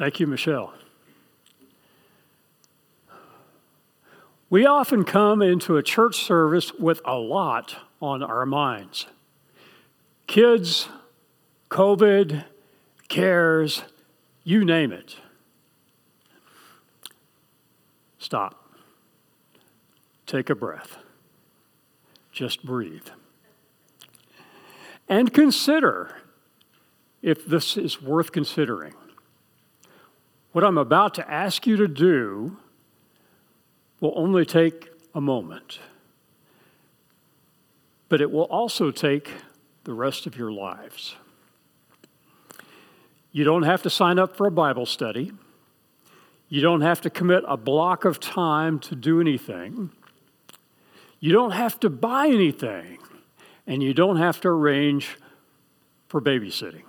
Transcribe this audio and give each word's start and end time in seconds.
Thank 0.00 0.18
you, 0.18 0.26
Michelle. 0.26 0.72
We 4.48 4.64
often 4.64 5.04
come 5.04 5.42
into 5.42 5.76
a 5.76 5.82
church 5.82 6.24
service 6.24 6.72
with 6.72 7.02
a 7.04 7.18
lot 7.18 7.76
on 8.00 8.22
our 8.22 8.46
minds 8.46 9.08
kids, 10.26 10.88
COVID, 11.68 12.46
cares, 13.08 13.82
you 14.42 14.64
name 14.64 14.90
it. 14.90 15.16
Stop. 18.18 18.72
Take 20.24 20.48
a 20.48 20.54
breath. 20.54 20.96
Just 22.32 22.64
breathe. 22.64 23.08
And 25.10 25.34
consider 25.34 26.16
if 27.20 27.44
this 27.44 27.76
is 27.76 28.00
worth 28.00 28.32
considering. 28.32 28.94
What 30.52 30.64
I'm 30.64 30.78
about 30.78 31.14
to 31.14 31.30
ask 31.30 31.66
you 31.66 31.76
to 31.76 31.86
do 31.86 32.56
will 34.00 34.12
only 34.16 34.44
take 34.44 34.88
a 35.14 35.20
moment, 35.20 35.78
but 38.08 38.20
it 38.20 38.30
will 38.30 38.44
also 38.44 38.90
take 38.90 39.30
the 39.84 39.92
rest 39.92 40.26
of 40.26 40.36
your 40.36 40.50
lives. 40.50 41.14
You 43.32 43.44
don't 43.44 43.62
have 43.62 43.82
to 43.82 43.90
sign 43.90 44.18
up 44.18 44.36
for 44.36 44.46
a 44.46 44.50
Bible 44.50 44.86
study. 44.86 45.32
You 46.48 46.60
don't 46.60 46.80
have 46.80 47.00
to 47.02 47.10
commit 47.10 47.44
a 47.46 47.56
block 47.56 48.04
of 48.04 48.18
time 48.18 48.80
to 48.80 48.96
do 48.96 49.20
anything. 49.20 49.90
You 51.20 51.32
don't 51.32 51.52
have 51.52 51.78
to 51.80 51.90
buy 51.90 52.26
anything. 52.26 52.98
And 53.66 53.84
you 53.84 53.94
don't 53.94 54.16
have 54.16 54.40
to 54.40 54.48
arrange 54.48 55.16
for 56.08 56.20
babysitting. 56.20 56.82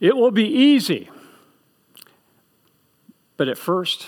It 0.00 0.16
will 0.16 0.30
be 0.30 0.46
easy. 0.46 1.10
But 3.38 3.48
at 3.48 3.56
first, 3.56 4.04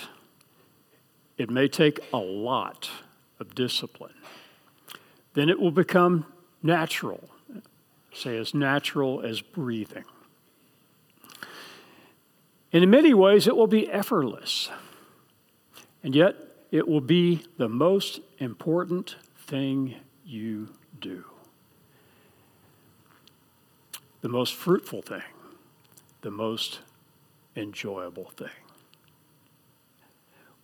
it 1.37 1.49
may 1.49 1.67
take 1.67 1.99
a 2.13 2.17
lot 2.17 2.91
of 3.39 3.55
discipline. 3.55 4.13
Then 5.33 5.49
it 5.49 5.59
will 5.59 5.71
become 5.71 6.25
natural, 6.61 7.29
say, 8.13 8.37
as 8.37 8.53
natural 8.53 9.21
as 9.21 9.41
breathing. 9.41 10.03
And 12.73 12.83
in 12.83 12.89
many 12.89 13.13
ways, 13.13 13.47
it 13.47 13.55
will 13.55 13.67
be 13.67 13.89
effortless. 13.89 14.69
And 16.03 16.13
yet, 16.13 16.35
it 16.69 16.87
will 16.87 17.01
be 17.01 17.45
the 17.57 17.69
most 17.69 18.19
important 18.37 19.15
thing 19.37 19.95
you 20.25 20.69
do. 20.99 21.23
The 24.19 24.29
most 24.29 24.53
fruitful 24.53 25.01
thing, 25.01 25.23
the 26.21 26.31
most 26.31 26.79
enjoyable 27.55 28.25
thing. 28.35 28.49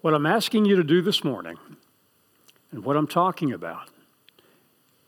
What 0.02 0.14
I'm 0.14 0.28
asking 0.28 0.66
you 0.66 0.76
to 0.76 0.84
do 0.84 1.02
this 1.02 1.24
morning, 1.24 1.58
and 2.72 2.86
what 2.86 2.96
I'm 2.96 3.08
talking 3.08 3.52
about, 3.52 3.90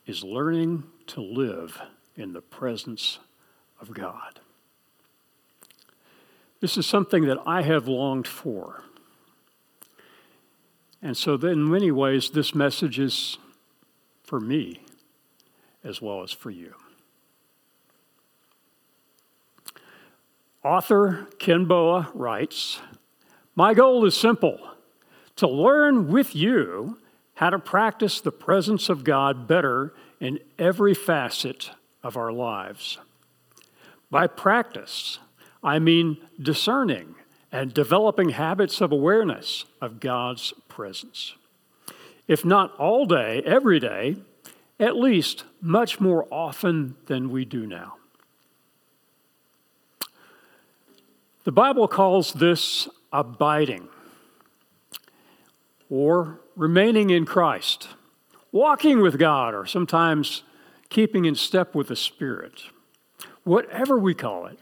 is 0.08 0.24
learning 0.24 0.84
to 1.08 1.22
live 1.22 1.80
in 2.16 2.34
the 2.34 2.42
presence 2.42 3.20
of 3.80 3.94
God. 3.94 4.40
This 6.60 6.76
is 6.76 6.88
something 6.88 7.26
that 7.26 7.38
I 7.46 7.62
have 7.62 7.88
longed 7.88 8.28
for. 8.28 8.84
And 11.04 11.16
so, 11.16 11.36
in 11.36 11.70
many 11.70 11.92
ways, 11.92 12.32
this 12.32 12.56
message 12.56 12.98
is 12.98 13.38
for 14.24 14.40
me 14.40 14.82
as 15.84 16.02
well 16.02 16.24
as 16.24 16.32
for 16.32 16.50
you. 16.50 16.74
Author 20.64 21.28
Ken 21.38 21.66
Boa 21.66 22.10
writes 22.16 22.82
My 23.56 23.76
goal 23.76 24.04
is 24.06 24.18
simple 24.18 24.60
to 25.40 25.48
learn 25.48 26.10
with 26.10 26.36
you 26.36 26.98
how 27.36 27.50
to 27.50 27.58
practice 27.58 28.20
the 28.20 28.32
presence 28.32 28.90
of 28.90 29.06
God 29.06 29.48
better 29.48 29.94
in 30.20 30.38
every 30.58 30.94
facet 30.94 31.72
of 32.04 32.18
our 32.18 32.34
lives. 32.34 32.98
By 34.12 34.28
practice, 34.28 35.20
I 35.64 35.80
mean 35.80 36.18
discerning 36.42 37.16
and 37.54 37.74
developing 37.74 38.30
habits 38.32 38.82
of 38.82 38.92
awareness 38.92 39.64
of 39.80 40.02
God's 40.02 40.54
presence. 40.68 41.36
If 42.28 42.44
not 42.44 42.76
all 42.76 43.06
day, 43.06 43.42
every 43.46 43.80
day, 43.80 44.18
at 44.78 44.98
least 44.98 45.46
much 45.62 46.02
more 46.02 46.28
often 46.30 46.98
than 47.06 47.30
we 47.30 47.46
do 47.46 47.66
now. 47.66 47.96
The 51.46 51.54
Bible 51.54 51.88
calls 51.88 52.34
this 52.34 52.90
abiding 53.14 53.88
or 55.90 56.42
remaining 56.56 57.10
in 57.10 57.26
Christ, 57.26 57.90
walking 58.52 59.02
with 59.02 59.18
God, 59.18 59.54
or 59.54 59.66
sometimes 59.66 60.44
keeping 60.90 61.26
in 61.26 61.36
step 61.36 61.76
with 61.76 61.88
the 61.88 61.96
Spirit. 61.96 62.64
Whatever 63.44 63.98
we 63.98 64.14
call 64.14 64.46
it, 64.46 64.60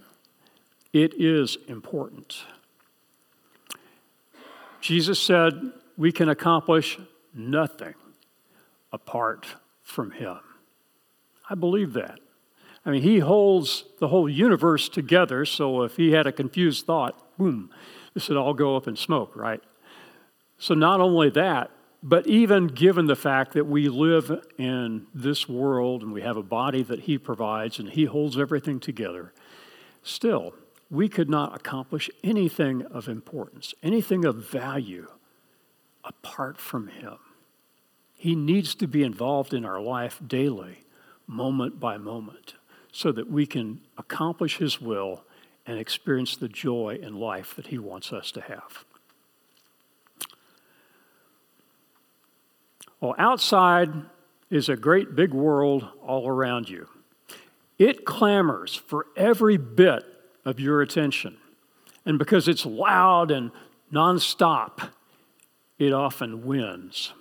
it 0.94 1.14
is 1.16 1.58
important. 1.68 2.44
Jesus 4.82 5.20
said 5.20 5.72
we 5.98 6.12
can 6.12 6.30
accomplish 6.30 6.98
nothing 7.34 7.96
apart 8.92 9.46
from 9.84 10.12
Him. 10.12 10.40
I 11.50 11.56
believe 11.56 11.94
that. 11.94 12.20
I 12.86 12.92
mean, 12.92 13.02
He 13.02 13.20
holds 13.20 13.84
the 14.00 14.08
whole 14.08 14.30
universe 14.30 14.88
together, 14.88 15.44
so 15.44 15.84
if 15.84 15.98
He 15.98 16.12
had 16.12 16.28
a 16.28 16.32
confused 16.32 16.86
thought, 16.86 17.38
boom, 17.38 17.70
this 18.14 18.30
would 18.30 18.38
all 18.38 18.54
go 18.54 18.78
up 18.78 18.88
in 18.88 18.96
smoke, 18.96 19.36
right? 19.36 19.62
So, 20.58 20.74
not 20.74 21.00
only 21.00 21.30
that, 21.32 21.72
but 22.04 22.28
even 22.28 22.68
given 22.68 23.08
the 23.08 23.16
fact 23.16 23.54
that 23.54 23.66
we 23.66 23.90
live 23.90 24.46
in 24.58 25.08
this 25.14 25.50
world 25.50 26.04
and 26.04 26.14
we 26.14 26.22
have 26.22 26.38
a 26.38 26.44
body 26.44 26.84
that 26.84 27.02
He 27.02 27.18
provides 27.18 27.80
and 27.80 27.90
He 27.90 28.06
holds 28.06 28.38
everything 28.38 28.80
together, 28.80 29.34
still, 30.04 30.54
we 30.90 31.10
could 31.10 31.30
not 31.30 31.56
accomplish 31.56 32.10
anything 32.24 32.84
of 32.84 33.08
importance, 33.08 33.74
anything 33.84 34.26
of 34.26 34.36
value 34.36 35.08
apart 36.04 36.58
from 36.58 36.88
Him. 36.88 37.18
He 38.16 38.36
needs 38.36 38.74
to 38.76 38.88
be 38.88 39.04
involved 39.04 39.54
in 39.54 39.66
our 39.66 39.82
life 39.82 40.20
daily, 40.26 40.84
moment 41.28 41.80
by 41.80 41.98
moment, 41.98 42.56
so 42.92 43.12
that 43.12 43.30
we 43.30 43.46
can 43.46 43.82
accomplish 43.98 44.58
His 44.58 44.80
will 44.80 45.24
and 45.66 45.78
experience 45.78 46.38
the 46.38 46.48
joy 46.48 46.98
in 47.02 47.20
life 47.20 47.56
that 47.56 47.68
He 47.68 47.78
wants 47.78 48.14
us 48.14 48.32
to 48.32 48.42
have. 48.42 48.86
Well, 53.00 53.16
outside 53.18 53.90
is 54.50 54.70
a 54.70 54.76
great 54.76 55.16
big 55.16 55.34
world 55.34 55.88
all 56.02 56.28
around 56.28 56.70
you. 56.70 56.88
It 57.78 58.06
clamors 58.06 58.76
for 58.76 59.08
every 59.16 59.58
bit 59.58 60.04
of 60.46 60.60
your 60.60 60.82
attention. 60.82 61.38
And 62.06 62.18
because 62.18 62.48
it's 62.48 62.66
loud 62.66 63.30
and 63.32 63.52
nonstop, 63.94 64.90
it 65.78 65.94
often 65.94 66.46
wins. 66.46 67.14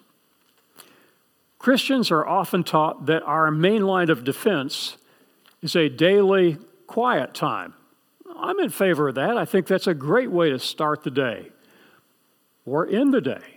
Christians 1.59 2.10
are 2.10 2.26
often 2.26 2.62
taught 2.62 3.06
that 3.06 3.22
our 3.25 3.50
main 3.50 3.82
line 3.82 4.09
of 4.09 4.25
defense 4.25 4.97
is 5.62 5.75
a 5.75 5.88
daily 5.88 6.59
quiet 6.86 7.34
time. 7.34 7.75
I'm 8.38 8.60
in 8.60 8.70
favor 8.70 9.09
of 9.09 9.16
that. 9.16 9.36
I 9.36 9.44
think 9.44 9.66
that's 9.66 9.86
a 9.86 9.94
great 9.94 10.31
way 10.31 10.50
to 10.50 10.59
start 10.59 11.03
the 11.03 11.10
day 11.10 11.50
or 12.65 12.86
end 12.86 13.12
the 13.12 13.20
day. 13.20 13.56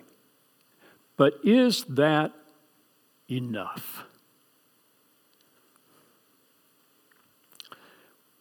But 1.20 1.34
is 1.44 1.84
that 1.90 2.32
enough? 3.30 4.06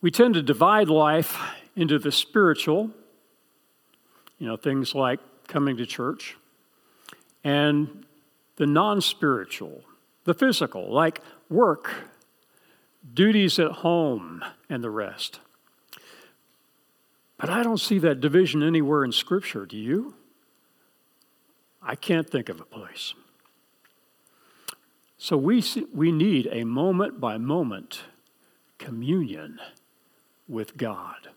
We 0.00 0.12
tend 0.12 0.34
to 0.34 0.42
divide 0.42 0.88
life 0.88 1.40
into 1.74 1.98
the 1.98 2.12
spiritual, 2.12 2.92
you 4.38 4.46
know, 4.46 4.56
things 4.56 4.94
like 4.94 5.18
coming 5.48 5.76
to 5.78 5.86
church, 5.86 6.36
and 7.42 8.06
the 8.54 8.66
non 8.68 9.00
spiritual, 9.00 9.82
the 10.22 10.34
physical, 10.34 10.88
like 10.88 11.20
work, 11.50 11.92
duties 13.12 13.58
at 13.58 13.72
home, 13.72 14.44
and 14.70 14.84
the 14.84 14.90
rest. 14.90 15.40
But 17.38 17.50
I 17.50 17.64
don't 17.64 17.80
see 17.80 17.98
that 17.98 18.20
division 18.20 18.62
anywhere 18.62 19.02
in 19.02 19.10
Scripture, 19.10 19.66
do 19.66 19.76
you? 19.76 20.14
I 21.82 21.94
can't 21.94 22.28
think 22.28 22.48
of 22.48 22.60
a 22.60 22.64
place. 22.64 23.14
So 25.16 25.36
we, 25.36 25.64
we 25.92 26.12
need 26.12 26.48
a 26.52 26.64
moment 26.64 27.20
by 27.20 27.38
moment 27.38 28.02
communion 28.78 29.58
with 30.48 30.76
God. 30.76 31.28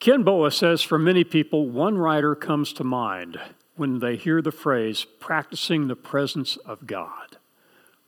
Ken 0.00 0.22
Boa 0.22 0.50
says 0.50 0.82
for 0.82 0.98
many 0.98 1.24
people, 1.24 1.68
one 1.68 1.98
writer 1.98 2.34
comes 2.34 2.72
to 2.72 2.84
mind 2.84 3.38
when 3.76 3.98
they 3.98 4.16
hear 4.16 4.42
the 4.42 4.50
phrase 4.50 5.06
practicing 5.20 5.88
the 5.88 5.96
presence 5.96 6.56
of 6.58 6.86
God 6.86 7.36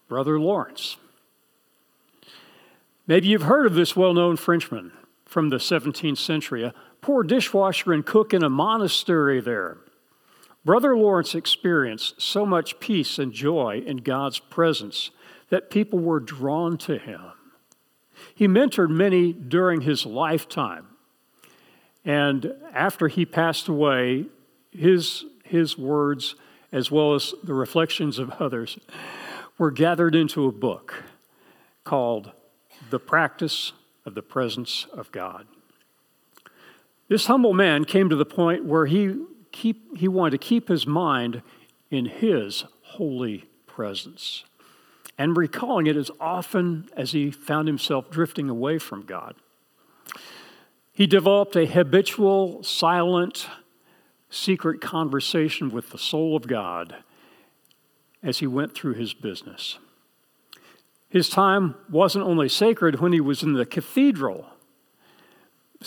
Brother 0.09 0.39
Lawrence. 0.39 0.97
Maybe 3.07 3.29
you've 3.29 3.43
heard 3.43 3.67
of 3.67 3.75
this 3.75 3.97
well 3.97 4.15
known 4.15 4.37
Frenchman 4.37 4.93
from 5.25 5.49
the 5.49 5.57
17th 5.57 6.19
century, 6.19 6.73
poor 7.03 7.23
dishwasher 7.23 7.93
and 7.93 8.07
cook 8.07 8.33
in 8.33 8.43
a 8.43 8.49
monastery 8.49 9.41
there. 9.41 9.77
Brother 10.65 10.97
Lawrence 10.97 11.35
experienced 11.35 12.23
so 12.23 12.47
much 12.47 12.79
peace 12.81 13.19
and 13.19 13.33
joy 13.33 13.83
in 13.85 13.99
God's 13.99 14.39
presence 14.39 15.11
that 15.51 15.69
people 15.69 15.99
were 15.99 16.21
drawn 16.21 16.79
to 16.79 16.97
him. 16.97 17.21
He 18.35 18.47
mentored 18.47 18.89
many 18.89 19.33
during 19.33 19.81
his 19.81 20.07
lifetime. 20.07 20.87
And 22.05 22.55
after 22.73 23.09
he 23.09 23.27
passed 23.27 23.69
away, 23.69 24.27
his, 24.71 25.25
his 25.45 25.77
words, 25.77 26.37
as 26.71 26.91
well 26.91 27.15
as 27.15 27.35
the 27.43 27.55
reflections 27.55 28.19
of 28.19 28.31
others, 28.41 28.79
were 29.59 29.73
gathered 29.73 30.15
into 30.15 30.47
a 30.47 30.53
book 30.53 31.03
called 31.85 32.31
The 32.91 33.01
Practice 33.01 33.73
of 34.07 34.15
the 34.15 34.23
Presence 34.23 34.87
of 34.93 35.11
God. 35.11 35.47
This 37.13 37.27
humble 37.27 37.53
man 37.53 37.85
came 37.85 38.09
to 38.09 38.17
the 38.17 38.25
point 38.25 38.65
where 38.65 38.87
he, 38.87 39.15
keep, 39.51 39.99
he 39.99 40.09
wanted 40.09 40.31
to 40.31 40.39
keep 40.39 40.69
his 40.69 40.87
mind 40.87 41.43
in 41.91 42.07
his 42.07 42.65
holy 42.81 43.45
presence 43.67 44.45
and 45.19 45.37
recalling 45.37 45.87
it 45.87 45.95
as 45.95 46.11
often 46.19 46.89
as 46.97 47.13
he 47.13 47.31
found 47.31 47.69
himself 47.69 48.11
drifting 48.11 48.49
away 48.49 48.79
from 48.79 49.03
God. 49.03 49.35
He 50.95 51.07
developed 51.07 51.55
a 51.55 51.67
habitual, 51.67 52.63
silent, 52.63 53.47
secret 54.31 54.81
conversation 54.81 55.69
with 55.69 55.91
the 55.91 55.99
soul 55.99 56.35
of 56.35 56.47
God 56.47 56.97
as 58.23 58.39
he 58.39 58.47
went 58.47 58.75
through 58.75 58.95
his 58.95 59.13
business. 59.13 59.79
His 61.11 61.29
time 61.29 61.75
wasn't 61.91 62.25
only 62.25 62.49
sacred 62.49 63.01
when 63.01 63.13
he 63.13 63.21
was 63.21 63.43
in 63.43 63.53
the 63.53 63.67
cathedral, 63.67 64.47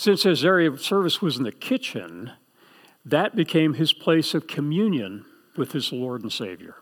since 0.00 0.22
his 0.22 0.44
area 0.44 0.70
of 0.70 0.82
service 0.82 1.22
was 1.22 1.36
in 1.36 1.44
the 1.44 1.52
kitchen, 1.52 2.32
that 3.04 3.36
became 3.36 3.74
his 3.74 3.92
place 3.92 4.34
of 4.34 4.46
communion 4.46 5.24
with 5.56 5.72
his 5.72 5.92
Lord 5.92 6.22
and 6.22 6.32
Savior. 6.32 6.76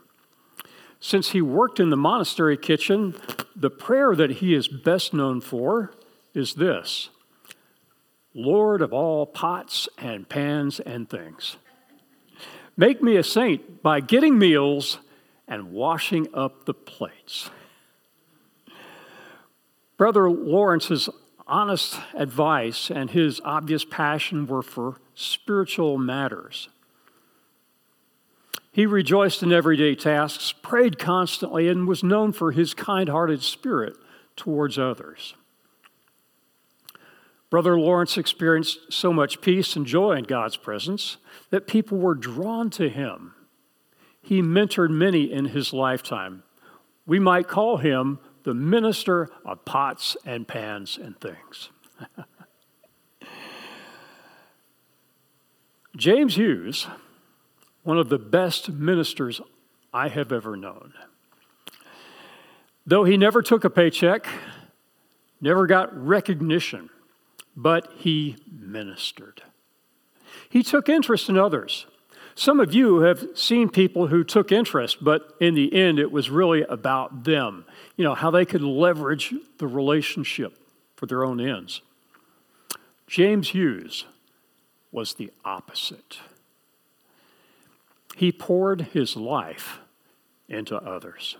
Since 1.00 1.30
he 1.30 1.42
worked 1.42 1.80
in 1.80 1.90
the 1.90 1.96
monastery 1.96 2.56
kitchen, 2.56 3.14
the 3.54 3.70
prayer 3.70 4.16
that 4.16 4.30
he 4.30 4.54
is 4.54 4.68
best 4.68 5.12
known 5.12 5.40
for 5.40 5.92
is 6.32 6.54
this 6.54 7.10
Lord 8.34 8.82
of 8.82 8.92
all 8.92 9.26
pots 9.26 9.88
and 9.98 10.28
pans 10.28 10.80
and 10.80 11.08
things. 11.08 11.56
Make 12.76 13.02
me 13.02 13.16
a 13.16 13.22
saint 13.22 13.82
by 13.82 14.00
getting 14.00 14.38
meals 14.38 14.98
and 15.46 15.72
washing 15.72 16.26
up 16.34 16.64
the 16.64 16.74
plates. 16.74 17.50
Brother 19.96 20.28
Lawrence's 20.28 21.08
honest 21.46 21.98
advice 22.14 22.90
and 22.90 23.10
his 23.10 23.40
obvious 23.44 23.84
passion 23.84 24.46
were 24.46 24.62
for 24.62 24.96
spiritual 25.14 25.98
matters. 25.98 26.68
He 28.72 28.86
rejoiced 28.86 29.42
in 29.42 29.52
everyday 29.52 29.94
tasks, 29.94 30.52
prayed 30.52 30.98
constantly, 30.98 31.68
and 31.68 31.86
was 31.86 32.02
known 32.02 32.32
for 32.32 32.50
his 32.50 32.74
kind 32.74 33.08
hearted 33.08 33.42
spirit 33.42 33.96
towards 34.34 34.78
others. 34.78 35.34
Brother 37.50 37.78
Lawrence 37.78 38.18
experienced 38.18 38.92
so 38.92 39.12
much 39.12 39.40
peace 39.40 39.76
and 39.76 39.86
joy 39.86 40.16
in 40.16 40.24
God's 40.24 40.56
presence 40.56 41.18
that 41.50 41.68
people 41.68 41.98
were 41.98 42.16
drawn 42.16 42.68
to 42.70 42.88
him. 42.88 43.32
He 44.20 44.42
mentored 44.42 44.90
many 44.90 45.30
in 45.32 45.44
his 45.44 45.72
lifetime. 45.72 46.42
We 47.06 47.20
might 47.20 47.46
call 47.46 47.76
him 47.76 48.18
the 48.44 48.54
minister 48.54 49.28
of 49.44 49.64
pots 49.64 50.16
and 50.24 50.46
pans 50.46 50.98
and 51.02 51.18
things. 51.20 51.70
James 55.96 56.36
Hughes, 56.36 56.86
one 57.82 57.98
of 57.98 58.08
the 58.08 58.18
best 58.18 58.68
ministers 58.70 59.40
I 59.92 60.08
have 60.08 60.32
ever 60.32 60.56
known. 60.56 60.92
Though 62.86 63.04
he 63.04 63.16
never 63.16 63.42
took 63.42 63.64
a 63.64 63.70
paycheck, 63.70 64.26
never 65.40 65.66
got 65.66 65.96
recognition, 65.96 66.90
but 67.56 67.90
he 67.96 68.36
ministered. 68.50 69.42
He 70.50 70.62
took 70.62 70.88
interest 70.88 71.28
in 71.28 71.38
others. 71.38 71.86
Some 72.34 72.58
of 72.58 72.74
you 72.74 73.00
have 73.00 73.28
seen 73.34 73.68
people 73.68 74.08
who 74.08 74.24
took 74.24 74.50
interest, 74.50 75.02
but 75.02 75.34
in 75.40 75.54
the 75.54 75.72
end, 75.72 75.98
it 75.98 76.10
was 76.10 76.30
really 76.30 76.62
about 76.62 77.24
them, 77.24 77.64
you 77.96 78.04
know, 78.04 78.14
how 78.14 78.30
they 78.30 78.44
could 78.44 78.62
leverage 78.62 79.32
the 79.58 79.68
relationship 79.68 80.58
for 80.96 81.06
their 81.06 81.24
own 81.24 81.40
ends. 81.40 81.80
James 83.06 83.50
Hughes 83.50 84.04
was 84.90 85.14
the 85.14 85.30
opposite. 85.44 86.18
He 88.16 88.32
poured 88.32 88.82
his 88.92 89.16
life 89.16 89.78
into 90.48 90.76
others. 90.76 91.36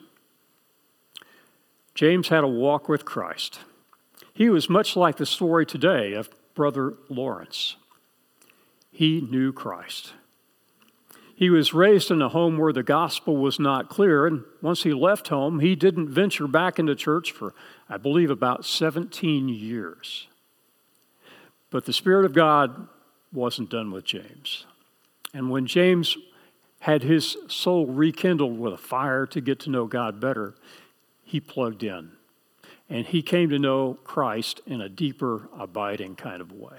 James 1.95 2.29
had 2.29 2.45
a 2.45 2.49
walk 2.49 2.89
with 2.89 3.05
Christ. 3.05 3.61
He 4.33 4.49
was 4.49 4.69
much 4.69 4.97
like 4.97 5.17
the 5.17 5.27
story 5.27 5.65
today 5.65 6.13
of 6.15 6.29
Brother 6.55 6.95
Lawrence. 7.09 7.77
He 8.91 9.21
knew 9.21 9.53
Christ. 9.53 10.13
He 11.37 11.51
was 11.51 11.75
raised 11.75 12.11
in 12.11 12.23
a 12.23 12.29
home 12.29 12.59
where 12.59 12.73
the 12.73 12.85
gospel 12.85 13.37
was 13.37 13.59
not 13.59 13.89
clear, 13.89 14.27
and 14.27 14.45
once 14.63 14.85
he 14.85 14.93
left 14.93 15.29
home, 15.29 15.59
he 15.59 15.75
didn't 15.75 16.09
venture 16.09 16.47
back 16.47 16.79
into 16.79 16.95
church 16.95 17.33
for, 17.33 17.55
I 17.89 17.97
believe, 17.97 18.31
about 18.31 18.65
17 18.65 19.49
years. 19.49 20.29
But 21.71 21.87
the 21.87 21.93
Spirit 21.93 22.25
of 22.25 22.35
God 22.35 22.89
wasn't 23.33 23.71
done 23.71 23.91
with 23.91 24.05
James. 24.05 24.65
And 25.33 25.51
when 25.51 25.67
James 25.67 26.17
had 26.79 27.03
his 27.03 27.37
soul 27.49 27.87
rekindled 27.87 28.57
with 28.59 28.75
a 28.75 28.79
fire 28.79 29.27
to 29.27 29.41
get 29.41 29.59
to 29.61 29.71
know 29.71 29.87
God 29.87 30.21
better, 30.21 30.55
he 31.25 31.41
plugged 31.41 31.83
in. 31.83 32.13
And 32.89 33.07
he 33.07 33.23
came 33.23 33.49
to 33.49 33.59
know 33.59 33.99
Christ 34.05 34.61
in 34.67 34.81
a 34.81 34.89
deeper, 34.89 35.49
abiding 35.59 36.15
kind 36.15 36.41
of 36.41 36.53
way. 36.53 36.77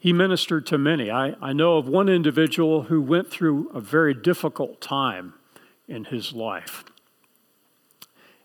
He 0.00 0.14
ministered 0.14 0.66
to 0.66 0.78
many. 0.78 1.10
I, 1.10 1.36
I 1.42 1.52
know 1.52 1.76
of 1.76 1.86
one 1.86 2.08
individual 2.08 2.84
who 2.84 3.02
went 3.02 3.30
through 3.30 3.68
a 3.74 3.80
very 3.80 4.14
difficult 4.14 4.80
time 4.80 5.34
in 5.86 6.06
his 6.06 6.32
life 6.32 6.84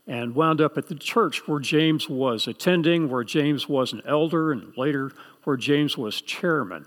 and 0.06 0.36
wound 0.36 0.60
up 0.60 0.78
at 0.78 0.90
the 0.90 0.96
church 0.96 1.48
where 1.48 1.62
James 1.62 2.10
was 2.10 2.46
attending, 2.46 3.10
where 3.10 3.24
James 3.24 3.70
was 3.70 3.94
an 3.94 4.02
elder, 4.06 4.52
and 4.52 4.78
later 4.78 5.12
where 5.46 5.56
James 5.56 5.98
was 5.98 6.22
chairman. 6.22 6.86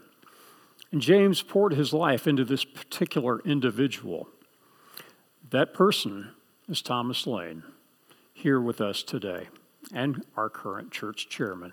And 0.93 1.01
James 1.01 1.41
poured 1.43 1.73
his 1.73 1.95
life 1.95 2.27
into 2.27 2.45
this 2.45 2.65
particular 2.65 3.41
individual. 3.41 4.29
That 5.51 5.73
person 5.73 6.33
is 6.69 6.83
Thomas 6.83 7.27
Lane, 7.27 7.63
here 8.35 8.61
with 8.61 8.83
us 8.83 9.03
today, 9.03 9.49
and 9.93 10.25
our 10.37 10.51
current 10.51 10.93
church 10.93 11.29
chairman. 11.31 11.73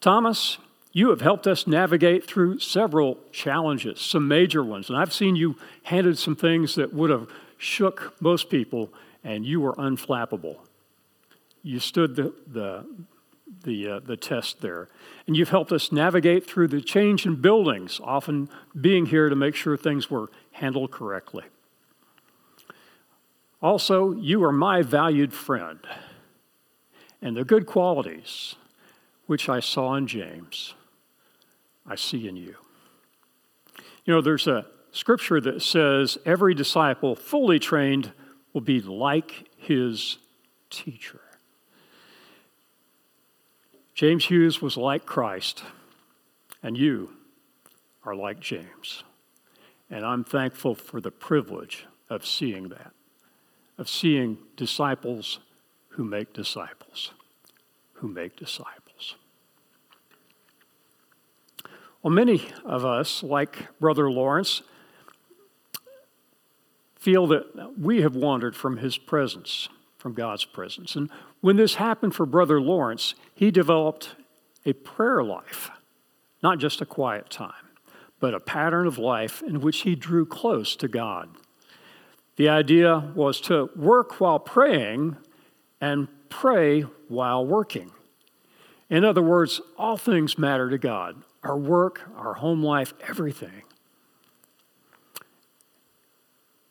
Thomas, 0.00 0.58
you 0.92 1.08
have 1.08 1.22
helped 1.22 1.46
us 1.46 1.66
navigate 1.66 2.26
through 2.26 2.58
several 2.58 3.18
challenges, 3.32 4.00
some 4.00 4.28
major 4.28 4.62
ones, 4.62 4.90
and 4.90 4.98
I've 4.98 5.12
seen 5.12 5.36
you 5.36 5.56
handled 5.84 6.18
some 6.18 6.36
things 6.36 6.74
that 6.74 6.92
would 6.92 7.10
have 7.10 7.28
shook 7.56 8.14
most 8.20 8.50
people, 8.50 8.92
and 9.24 9.46
you 9.46 9.60
were 9.60 9.74
unflappable. 9.74 10.56
You 11.62 11.78
stood 11.78 12.16
the, 12.16 12.34
the, 12.46 12.84
the, 13.62 13.88
uh, 13.88 14.00
the 14.00 14.16
test 14.16 14.60
there. 14.60 14.88
And 15.26 15.36
you've 15.36 15.50
helped 15.50 15.72
us 15.72 15.92
navigate 15.92 16.44
through 16.44 16.68
the 16.68 16.80
change 16.80 17.24
in 17.24 17.36
buildings, 17.36 18.00
often 18.02 18.50
being 18.78 19.06
here 19.06 19.28
to 19.28 19.36
make 19.36 19.54
sure 19.54 19.76
things 19.76 20.10
were 20.10 20.28
handled 20.52 20.90
correctly. 20.90 21.44
Also, 23.62 24.12
you 24.12 24.42
are 24.42 24.52
my 24.52 24.82
valued 24.82 25.32
friend, 25.32 25.78
and 27.22 27.36
the 27.36 27.44
good 27.44 27.64
qualities 27.64 28.56
which 29.26 29.48
I 29.48 29.60
saw 29.60 29.94
in 29.94 30.08
James, 30.08 30.74
I 31.86 31.96
see 31.96 32.28
in 32.28 32.36
you. 32.36 32.56
You 34.04 34.14
know, 34.14 34.20
there's 34.20 34.46
a 34.46 34.66
scripture 34.92 35.40
that 35.40 35.62
says 35.62 36.18
every 36.24 36.54
disciple 36.54 37.16
fully 37.16 37.58
trained 37.58 38.12
will 38.52 38.60
be 38.60 38.80
like 38.80 39.48
his 39.56 40.18
teacher. 40.70 41.20
James 43.94 44.26
Hughes 44.26 44.60
was 44.60 44.76
like 44.76 45.06
Christ, 45.06 45.62
and 46.62 46.76
you 46.76 47.10
are 48.04 48.14
like 48.14 48.40
James. 48.40 49.04
And 49.90 50.04
I'm 50.04 50.24
thankful 50.24 50.74
for 50.74 51.00
the 51.00 51.10
privilege 51.10 51.86
of 52.08 52.26
seeing 52.26 52.68
that, 52.70 52.92
of 53.78 53.88
seeing 53.88 54.38
disciples 54.56 55.38
who 55.90 56.04
make 56.04 56.32
disciples, 56.32 57.12
who 57.94 58.08
make 58.08 58.36
disciples. 58.36 58.81
Well, 62.02 62.12
many 62.12 62.48
of 62.64 62.84
us, 62.84 63.22
like 63.22 63.78
Brother 63.78 64.10
Lawrence, 64.10 64.62
feel 66.98 67.28
that 67.28 67.78
we 67.78 68.02
have 68.02 68.16
wandered 68.16 68.56
from 68.56 68.78
his 68.78 68.98
presence 68.98 69.68
from 69.98 70.14
God's 70.14 70.44
presence. 70.44 70.96
And 70.96 71.10
when 71.40 71.56
this 71.56 71.76
happened 71.76 72.12
for 72.12 72.26
Brother 72.26 72.60
Lawrence, 72.60 73.14
he 73.36 73.52
developed 73.52 74.16
a 74.66 74.72
prayer 74.72 75.22
life, 75.22 75.70
not 76.42 76.58
just 76.58 76.80
a 76.80 76.86
quiet 76.86 77.30
time, 77.30 77.70
but 78.18 78.34
a 78.34 78.40
pattern 78.40 78.88
of 78.88 78.98
life 78.98 79.40
in 79.42 79.60
which 79.60 79.82
he 79.82 79.94
drew 79.94 80.26
close 80.26 80.74
to 80.76 80.88
God. 80.88 81.28
The 82.34 82.48
idea 82.48 83.12
was 83.14 83.40
to 83.42 83.70
work 83.76 84.20
while 84.20 84.40
praying 84.40 85.18
and 85.80 86.08
pray 86.28 86.80
while 87.06 87.46
working. 87.46 87.92
In 88.90 89.04
other 89.04 89.22
words, 89.22 89.60
all 89.78 89.96
things 89.96 90.36
matter 90.36 90.68
to 90.68 90.78
God 90.78 91.22
our 91.42 91.56
work, 91.56 92.08
our 92.16 92.34
home 92.34 92.62
life, 92.62 92.94
everything. 93.08 93.62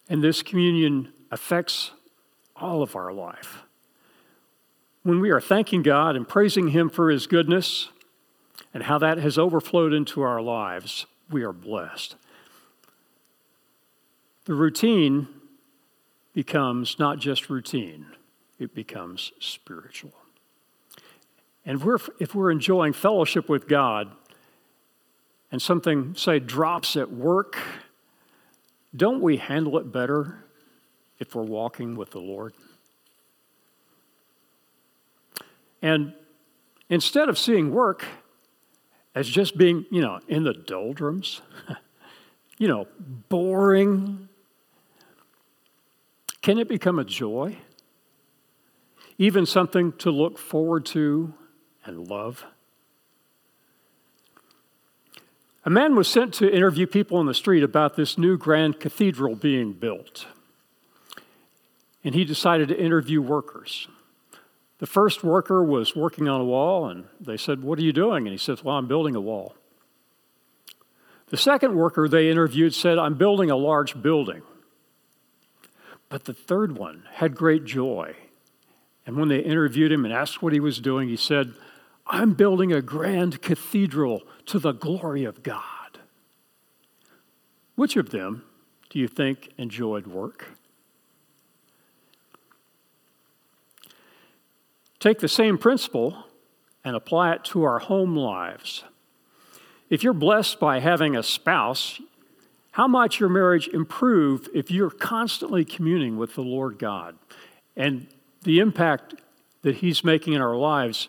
And 0.09 0.23
this 0.23 0.41
communion 0.41 1.11
affects 1.31 1.91
all 2.55 2.81
of 2.81 2.95
our 2.95 3.11
life. 3.13 3.63
When 5.03 5.19
we 5.19 5.31
are 5.31 5.41
thanking 5.41 5.81
God 5.81 6.15
and 6.15 6.27
praising 6.27 6.69
Him 6.69 6.89
for 6.89 7.09
His 7.09 7.27
goodness 7.27 7.89
and 8.73 8.83
how 8.83 8.97
that 8.99 9.17
has 9.17 9.37
overflowed 9.37 9.93
into 9.93 10.21
our 10.21 10.41
lives, 10.41 11.05
we 11.29 11.43
are 11.43 11.53
blessed. 11.53 12.15
The 14.45 14.53
routine 14.53 15.27
becomes 16.33 16.97
not 16.99 17.19
just 17.19 17.49
routine, 17.49 18.05
it 18.59 18.73
becomes 18.75 19.31
spiritual. 19.39 20.13
And 21.65 21.79
if 21.79 21.85
we're, 21.85 21.97
if 22.19 22.35
we're 22.35 22.51
enjoying 22.51 22.93
fellowship 22.93 23.47
with 23.47 23.67
God 23.67 24.11
and 25.51 25.61
something, 25.61 26.15
say, 26.15 26.39
drops 26.39 26.95
at 26.95 27.11
work, 27.11 27.57
don't 28.95 29.21
we 29.21 29.37
handle 29.37 29.77
it 29.77 29.91
better 29.91 30.45
if 31.19 31.35
we're 31.35 31.43
walking 31.43 31.95
with 31.95 32.11
the 32.11 32.19
Lord? 32.19 32.53
And 35.81 36.13
instead 36.89 37.27
of 37.27 37.37
seeing 37.37 37.71
work 37.71 38.05
as 39.15 39.27
just 39.27 39.57
being, 39.57 39.85
you 39.91 40.01
know, 40.01 40.19
in 40.27 40.43
the 40.43 40.53
doldrums, 40.53 41.41
you 42.57 42.67
know, 42.67 42.87
boring, 43.29 44.29
can 46.41 46.59
it 46.59 46.67
become 46.67 46.99
a 46.99 47.03
joy? 47.03 47.57
Even 49.17 49.45
something 49.45 49.91
to 49.93 50.11
look 50.11 50.37
forward 50.37 50.85
to 50.87 51.33
and 51.85 52.07
love? 52.07 52.45
A 55.63 55.69
man 55.69 55.95
was 55.95 56.07
sent 56.07 56.33
to 56.35 56.51
interview 56.51 56.87
people 56.87 57.17
on 57.17 57.27
the 57.27 57.33
street 57.33 57.63
about 57.63 57.95
this 57.95 58.17
new 58.17 58.37
grand 58.37 58.79
cathedral 58.79 59.35
being 59.35 59.73
built. 59.73 60.25
And 62.03 62.15
he 62.15 62.25
decided 62.25 62.69
to 62.69 62.79
interview 62.79 63.21
workers. 63.21 63.87
The 64.79 64.87
first 64.87 65.23
worker 65.23 65.63
was 65.63 65.95
working 65.95 66.27
on 66.27 66.41
a 66.41 66.45
wall, 66.45 66.89
and 66.89 67.05
they 67.19 67.37
said, 67.37 67.61
What 67.61 67.77
are 67.77 67.83
you 67.83 67.93
doing? 67.93 68.25
And 68.25 68.31
he 68.31 68.39
said, 68.39 68.63
Well, 68.63 68.77
I'm 68.77 68.87
building 68.87 69.15
a 69.15 69.21
wall. 69.21 69.53
The 71.27 71.37
second 71.37 71.75
worker 71.75 72.09
they 72.09 72.29
interviewed 72.29 72.73
said, 72.73 72.97
I'm 72.97 73.13
building 73.13 73.51
a 73.51 73.55
large 73.55 74.01
building. 74.01 74.41
But 76.09 76.25
the 76.25 76.33
third 76.33 76.77
one 76.77 77.03
had 77.13 77.35
great 77.35 77.63
joy. 77.63 78.15
And 79.05 79.15
when 79.15 79.29
they 79.29 79.39
interviewed 79.39 79.91
him 79.91 80.03
and 80.03 80.13
asked 80.13 80.41
what 80.41 80.53
he 80.53 80.59
was 80.59 80.79
doing, 80.79 81.07
he 81.07 81.15
said, 81.15 81.53
I'm 82.13 82.33
building 82.33 82.73
a 82.73 82.81
grand 82.81 83.41
cathedral 83.41 84.23
to 84.47 84.59
the 84.59 84.73
glory 84.73 85.23
of 85.23 85.43
God. 85.43 85.63
Which 87.75 87.95
of 87.95 88.09
them 88.09 88.43
do 88.89 88.99
you 88.99 89.07
think 89.07 89.53
enjoyed 89.57 90.05
work? 90.07 90.49
Take 94.99 95.19
the 95.19 95.29
same 95.29 95.57
principle 95.57 96.25
and 96.83 96.97
apply 96.97 97.33
it 97.35 97.45
to 97.45 97.63
our 97.63 97.79
home 97.79 98.17
lives. 98.17 98.83
If 99.89 100.03
you're 100.03 100.13
blessed 100.13 100.59
by 100.59 100.79
having 100.79 101.15
a 101.15 101.23
spouse, 101.23 102.01
how 102.71 102.89
might 102.89 103.21
your 103.21 103.29
marriage 103.29 103.69
improve 103.69 104.49
if 104.53 104.69
you're 104.69 104.91
constantly 104.91 105.63
communing 105.63 106.17
with 106.17 106.35
the 106.35 106.41
Lord 106.41 106.77
God 106.77 107.17
and 107.77 108.07
the 108.43 108.59
impact 108.59 109.15
that 109.61 109.77
He's 109.77 110.03
making 110.03 110.33
in 110.33 110.41
our 110.41 110.57
lives 110.57 111.07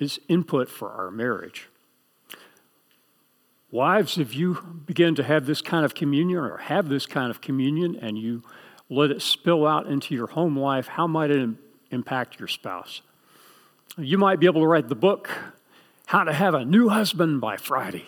is 0.00 0.18
input 0.28 0.68
for 0.68 0.90
our 0.90 1.10
marriage. 1.10 1.68
Wives, 3.70 4.18
if 4.18 4.34
you 4.34 4.54
begin 4.84 5.14
to 5.14 5.22
have 5.22 5.46
this 5.46 5.62
kind 5.62 5.84
of 5.84 5.94
communion 5.94 6.40
or 6.40 6.56
have 6.56 6.88
this 6.88 7.06
kind 7.06 7.30
of 7.30 7.40
communion 7.40 7.94
and 7.94 8.18
you 8.18 8.42
let 8.88 9.12
it 9.12 9.22
spill 9.22 9.64
out 9.64 9.86
into 9.86 10.14
your 10.14 10.26
home 10.26 10.58
life, 10.58 10.88
how 10.88 11.06
might 11.06 11.30
it 11.30 11.50
impact 11.92 12.40
your 12.40 12.48
spouse? 12.48 13.02
You 13.96 14.18
might 14.18 14.40
be 14.40 14.46
able 14.46 14.62
to 14.62 14.66
write 14.66 14.88
the 14.88 14.96
book, 14.96 15.30
How 16.06 16.24
to 16.24 16.32
Have 16.32 16.54
a 16.54 16.64
New 16.64 16.88
Husband 16.88 17.40
by 17.40 17.56
Friday. 17.56 18.06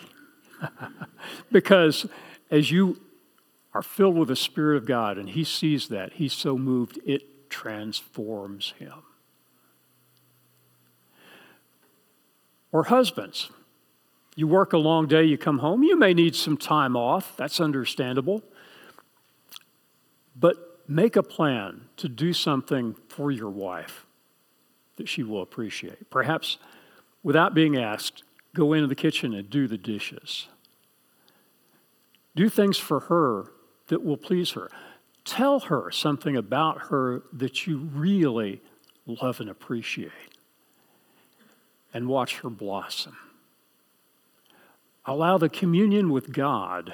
because 1.51 2.07
as 2.51 2.71
you 2.71 2.99
are 3.73 3.81
filled 3.81 4.17
with 4.17 4.27
the 4.27 4.35
Spirit 4.35 4.77
of 4.77 4.85
God 4.85 5.17
and 5.17 5.29
He 5.29 5.45
sees 5.45 5.87
that, 5.87 6.13
He's 6.13 6.33
so 6.33 6.57
moved, 6.57 6.99
it 7.05 7.49
transforms 7.49 8.73
Him. 8.77 9.03
Or 12.73 12.85
husbands, 12.85 13.51
you 14.35 14.47
work 14.47 14.73
a 14.73 14.79
long 14.79 15.07
day, 15.07 15.23
you 15.23 15.37
come 15.37 15.59
home, 15.59 15.83
you 15.83 15.95
may 15.95 16.13
need 16.13 16.35
some 16.35 16.57
time 16.57 16.97
off. 16.97 17.37
That's 17.37 17.61
understandable. 17.61 18.41
But 20.35 20.81
make 20.87 21.15
a 21.15 21.21
plan 21.21 21.81
to 21.97 22.09
do 22.09 22.33
something 22.33 22.95
for 23.07 23.31
your 23.31 23.51
wife 23.51 24.07
that 24.95 25.07
she 25.07 25.21
will 25.21 25.43
appreciate. 25.43 26.09
Perhaps 26.09 26.57
without 27.21 27.53
being 27.53 27.77
asked, 27.77 28.23
go 28.55 28.73
into 28.73 28.87
the 28.87 28.95
kitchen 28.95 29.35
and 29.35 29.49
do 29.51 29.67
the 29.67 29.77
dishes. 29.77 30.47
Do 32.35 32.49
things 32.49 32.79
for 32.79 33.01
her 33.01 33.51
that 33.87 34.03
will 34.03 34.17
please 34.17 34.51
her. 34.51 34.71
Tell 35.25 35.59
her 35.59 35.91
something 35.91 36.35
about 36.35 36.87
her 36.87 37.21
that 37.31 37.67
you 37.67 37.77
really 37.93 38.61
love 39.05 39.39
and 39.39 39.49
appreciate 39.49 40.32
and 41.93 42.07
watch 42.07 42.39
her 42.39 42.49
blossom. 42.49 43.15
Allow 45.05 45.37
the 45.37 45.49
communion 45.49 46.11
with 46.11 46.33
God 46.33 46.93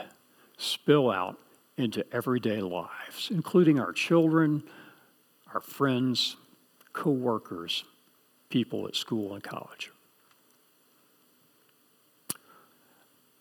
spill 0.57 1.09
out 1.09 1.37
into 1.77 2.03
everyday 2.13 2.61
lives, 2.61 3.29
including 3.31 3.79
our 3.79 3.93
children, 3.93 4.63
our 5.53 5.61
friends, 5.61 6.35
co 6.91 7.11
workers, 7.11 7.85
people 8.49 8.87
at 8.87 8.95
school 8.95 9.33
and 9.33 9.43
college. 9.43 9.91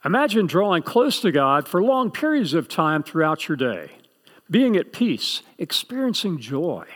Imagine 0.04 0.46
drawing 0.46 0.82
close 0.84 1.20
to 1.20 1.32
God 1.32 1.66
for 1.66 1.82
long 1.82 2.12
periods 2.12 2.54
of 2.54 2.68
time 2.68 3.02
throughout 3.02 3.48
your 3.48 3.56
day, 3.56 3.90
being 4.48 4.76
at 4.76 4.92
peace, 4.92 5.42
experiencing 5.58 6.38
joy, 6.38 6.86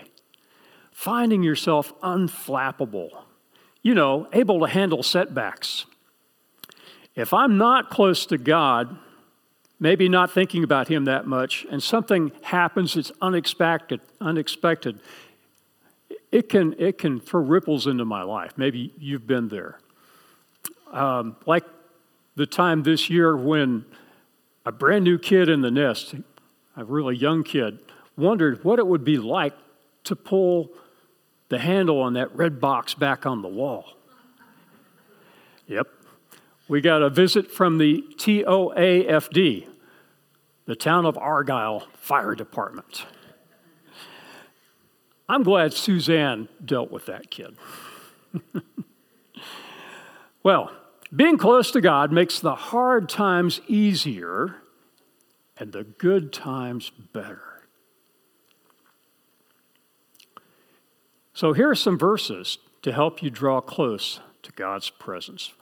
finding 0.92 1.42
yourself 1.42 1.98
unflappable 2.00 3.10
you 3.82 3.94
know, 3.94 4.28
able 4.32 4.60
to 4.60 4.66
handle 4.66 5.02
setbacks. 5.02 5.86
If 7.14 7.34
I'm 7.34 7.58
not 7.58 7.90
close 7.90 8.24
to 8.26 8.38
God, 8.38 8.96
maybe 9.78 10.08
not 10.08 10.30
thinking 10.30 10.64
about 10.64 10.88
Him 10.88 11.04
that 11.06 11.26
much, 11.26 11.66
and 11.70 11.82
something 11.82 12.32
happens 12.42 12.94
that's 12.94 13.12
unexpected, 13.20 14.00
unexpected, 14.20 15.00
it 16.30 16.48
can, 16.48 16.74
it 16.78 16.96
can 16.96 17.20
throw 17.20 17.42
ripples 17.42 17.86
into 17.86 18.04
my 18.04 18.22
life. 18.22 18.52
Maybe 18.56 18.94
you've 18.98 19.26
been 19.26 19.48
there. 19.48 19.78
Um, 20.92 21.36
like 21.46 21.64
the 22.36 22.46
time 22.46 22.82
this 22.82 23.10
year 23.10 23.36
when 23.36 23.84
a 24.64 24.72
brand 24.72 25.04
new 25.04 25.18
kid 25.18 25.48
in 25.48 25.60
the 25.60 25.70
nest, 25.70 26.14
a 26.76 26.84
really 26.84 27.16
young 27.16 27.42
kid, 27.42 27.80
wondered 28.16 28.62
what 28.64 28.78
it 28.78 28.86
would 28.86 29.04
be 29.04 29.18
like 29.18 29.54
to 30.04 30.16
pull 30.16 30.70
the 31.52 31.58
handle 31.58 32.00
on 32.00 32.14
that 32.14 32.34
red 32.34 32.58
box 32.62 32.94
back 32.94 33.26
on 33.26 33.42
the 33.42 33.48
wall. 33.48 33.84
Yep. 35.66 35.86
We 36.66 36.80
got 36.80 37.02
a 37.02 37.10
visit 37.10 37.50
from 37.50 37.76
the 37.76 38.02
TOAFD, 38.16 39.66
the 40.64 40.74
Town 40.74 41.04
of 41.04 41.18
Argyle 41.18 41.86
Fire 41.92 42.34
Department. 42.34 43.04
I'm 45.28 45.42
glad 45.42 45.74
Suzanne 45.74 46.48
dealt 46.64 46.90
with 46.90 47.04
that 47.04 47.30
kid. 47.30 47.54
well, 50.42 50.72
being 51.14 51.36
close 51.36 51.70
to 51.72 51.82
God 51.82 52.10
makes 52.10 52.40
the 52.40 52.54
hard 52.54 53.10
times 53.10 53.60
easier 53.68 54.56
and 55.58 55.72
the 55.72 55.84
good 55.84 56.32
times 56.32 56.90
better. 57.12 57.51
So 61.34 61.52
here 61.52 61.70
are 61.70 61.74
some 61.74 61.98
verses 61.98 62.58
to 62.82 62.92
help 62.92 63.22
you 63.22 63.30
draw 63.30 63.60
close 63.60 64.20
to 64.42 64.52
God's 64.52 64.90
presence. 64.90 65.52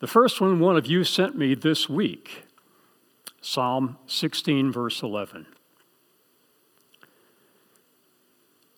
The 0.00 0.06
first 0.06 0.40
one, 0.40 0.58
one 0.58 0.76
of 0.76 0.86
you 0.86 1.04
sent 1.04 1.36
me 1.36 1.54
this 1.54 1.88
week 1.88 2.44
Psalm 3.40 3.98
16, 4.06 4.70
verse 4.70 5.02
11. 5.02 5.46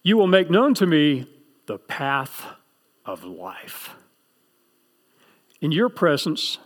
You 0.03 0.17
will 0.17 0.27
make 0.27 0.51
known 0.51 0.75
to 0.75 0.87
me 0.87 1.27
the 1.67 1.79
path 1.79 2.47
of 3.05 3.25
life. 3.25 3.91
In 5.61 5.71
your 5.71 5.89
presence 5.89 6.59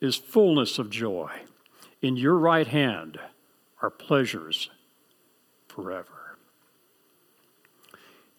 is 0.00 0.16
fullness 0.16 0.78
of 0.78 0.90
joy. 0.90 1.30
In 2.00 2.16
your 2.16 2.36
right 2.36 2.66
hand 2.66 3.18
are 3.80 3.90
pleasures 3.90 4.70
forever. 5.68 6.31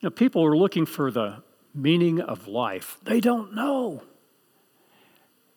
Know, 0.03 0.09
people 0.09 0.45
are 0.45 0.55
looking 0.55 0.85
for 0.85 1.09
the 1.11 1.43
meaning 1.73 2.19
of 2.19 2.47
life. 2.47 2.97
They 3.03 3.21
don't 3.21 3.55
know. 3.55 4.03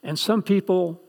And 0.04 0.16
some 0.16 0.40
people 0.40 1.02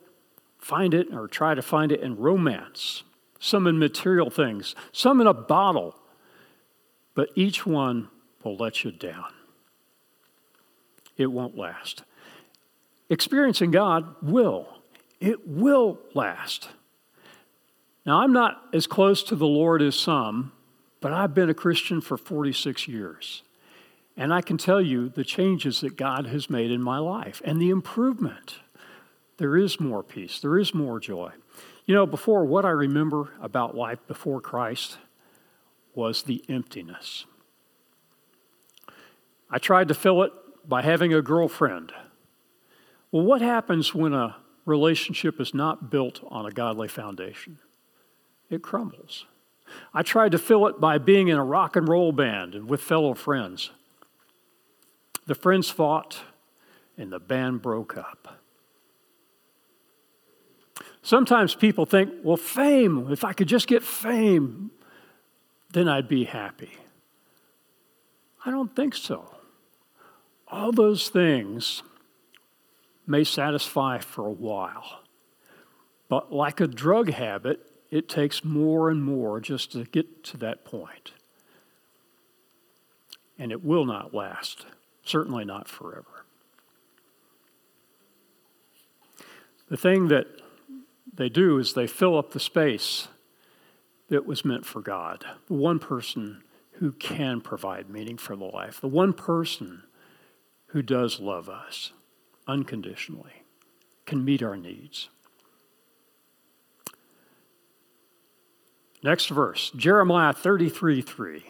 find 0.58 0.94
it 0.96 1.14
or 1.14 1.28
try 1.28 1.54
to 1.54 1.62
find 1.62 1.92
it 1.92 2.02
in 2.02 2.18
romance, 2.18 3.04
some 3.40 3.68
in 3.68 3.78
material 3.78 4.32
things, 4.32 4.76
some 4.92 5.22
in 5.22 5.28
a 5.28 5.34
bottle, 5.34 5.96
but 7.14 7.30
each 7.36 7.66
one 7.66 8.10
will 8.44 8.58
let 8.58 8.84
you 8.84 8.92
down. 8.92 9.32
It 11.16 11.28
won't 11.28 11.56
last. 11.56 12.04
Experiencing 13.10 13.70
God 13.70 14.16
will. 14.22 14.68
It 15.20 15.48
will 15.48 16.00
last. 16.16 16.70
Now, 18.06 18.22
I'm 18.22 18.34
not 18.34 18.64
as 18.74 18.88
close 18.88 19.22
to 19.24 19.36
the 19.36 19.48
Lord 19.48 19.82
as 19.82 19.96
some, 19.96 20.54
but 21.02 21.14
I've 21.14 21.34
been 21.34 21.50
a 21.50 21.54
Christian 21.54 22.02
for 22.02 22.18
46 22.18 22.88
years. 22.88 23.44
And 24.16 24.34
I 24.34 24.42
can 24.42 24.58
tell 24.58 24.82
you 24.82 25.10
the 25.10 25.24
changes 25.24 25.82
that 25.82 25.96
God 25.96 26.26
has 26.26 26.50
made 26.50 26.72
in 26.72 26.82
my 26.82 26.98
life 26.98 27.42
and 27.46 27.62
the 27.62 27.70
improvement. 27.70 28.56
There 29.38 29.56
is 29.56 29.80
more 29.80 30.02
peace, 30.02 30.40
there 30.40 30.58
is 30.58 30.74
more 30.74 31.00
joy. 31.00 31.32
You 31.86 31.94
know, 31.94 32.06
before, 32.06 32.44
what 32.44 32.66
I 32.66 32.72
remember 32.72 33.30
about 33.42 33.78
life 33.78 34.00
before 34.08 34.42
Christ 34.42 34.98
was 35.94 36.24
the 36.24 36.44
emptiness. 36.50 37.26
I 39.50 39.58
tried 39.60 39.88
to 39.88 39.94
fill 39.94 40.24
it 40.24 40.34
by 40.68 40.82
having 40.82 41.14
a 41.14 41.22
girlfriend. 41.22 41.94
Well, 43.12 43.24
what 43.24 43.42
happens 43.42 43.96
when 43.96 44.14
a 44.14 44.36
relationship 44.66 45.40
is 45.40 45.54
not 45.54 45.90
built 45.90 46.22
on 46.28 46.46
a 46.46 46.52
godly 46.52 46.90
foundation? 46.90 47.60
It 48.50 48.62
crumbles. 48.62 49.26
I 49.94 50.04
tried 50.04 50.32
to 50.32 50.38
fill 50.38 50.68
it 50.68 50.80
by 50.80 50.98
being 50.98 51.28
in 51.28 51.38
a 51.38 51.44
rock 51.44 51.76
and 51.76 51.88
roll 51.88 52.12
band 52.12 52.56
and 52.56 52.70
with 52.70 52.82
fellow 52.82 53.14
friends. 53.14 53.72
The 55.26 55.36
friends 55.36 55.70
fought 55.70 56.22
and 56.98 57.12
the 57.12 57.20
band 57.20 57.62
broke 57.62 57.98
up. 57.98 58.40
Sometimes 61.02 61.56
people 61.56 61.86
think, 61.86 62.12
well, 62.24 62.38
fame, 62.38 63.12
if 63.12 63.24
I 63.24 63.34
could 63.34 63.48
just 63.48 63.68
get 63.68 63.84
fame, 63.84 64.72
then 65.72 65.88
I'd 65.88 66.08
be 66.08 66.26
happy. 66.26 66.72
I 68.46 68.52
don't 68.52 68.76
think 68.76 68.96
so. 68.96 69.34
All 70.48 70.72
those 70.72 71.10
things 71.10 71.84
may 73.06 73.24
satisfy 73.24 74.00
for 74.00 74.26
a 74.26 74.32
while, 74.32 75.02
but 76.10 76.32
like 76.32 76.60
a 76.60 76.68
drug 76.68 77.10
habit, 77.10 77.67
it 77.90 78.10
takes 78.10 78.44
more 78.44 78.90
and 78.90 79.04
more 79.04 79.40
just 79.40 79.72
to 79.72 79.86
get 79.86 80.24
to 80.26 80.38
that 80.38 80.66
point. 80.66 81.12
And 83.40 83.52
it 83.52 83.64
will 83.64 83.86
not 83.86 84.14
last, 84.14 84.66
certainly 85.04 85.46
not 85.46 85.68
forever. 85.68 86.26
The 89.70 89.78
thing 89.78 90.08
that 90.08 90.28
they 91.14 91.30
do 91.30 91.58
is 91.58 91.74
they 91.74 91.88
fill 91.88 92.18
up 92.18 92.32
the 92.32 92.40
space 92.40 93.08
that 94.10 94.26
was 94.26 94.46
meant 94.46 94.66
for 94.66 94.82
God. 94.82 95.26
The 95.48 95.54
one 95.54 95.80
person 95.80 96.44
who 96.74 96.92
can 96.94 97.42
provide 97.42 97.90
meaning 97.90 98.18
for 98.18 98.36
the 98.36 98.46
life, 98.46 98.80
the 98.80 98.88
one 98.88 99.14
person 99.14 99.84
who 100.68 100.82
does 100.82 101.20
love 101.20 101.50
us 101.50 101.92
unconditionally, 102.48 103.44
can 104.06 104.24
meet 104.24 104.42
our 104.42 104.56
needs. 104.56 105.10
Next 109.08 109.28
verse, 109.28 109.72
Jeremiah 109.74 110.34
33 110.34 111.02
3. 111.02 111.46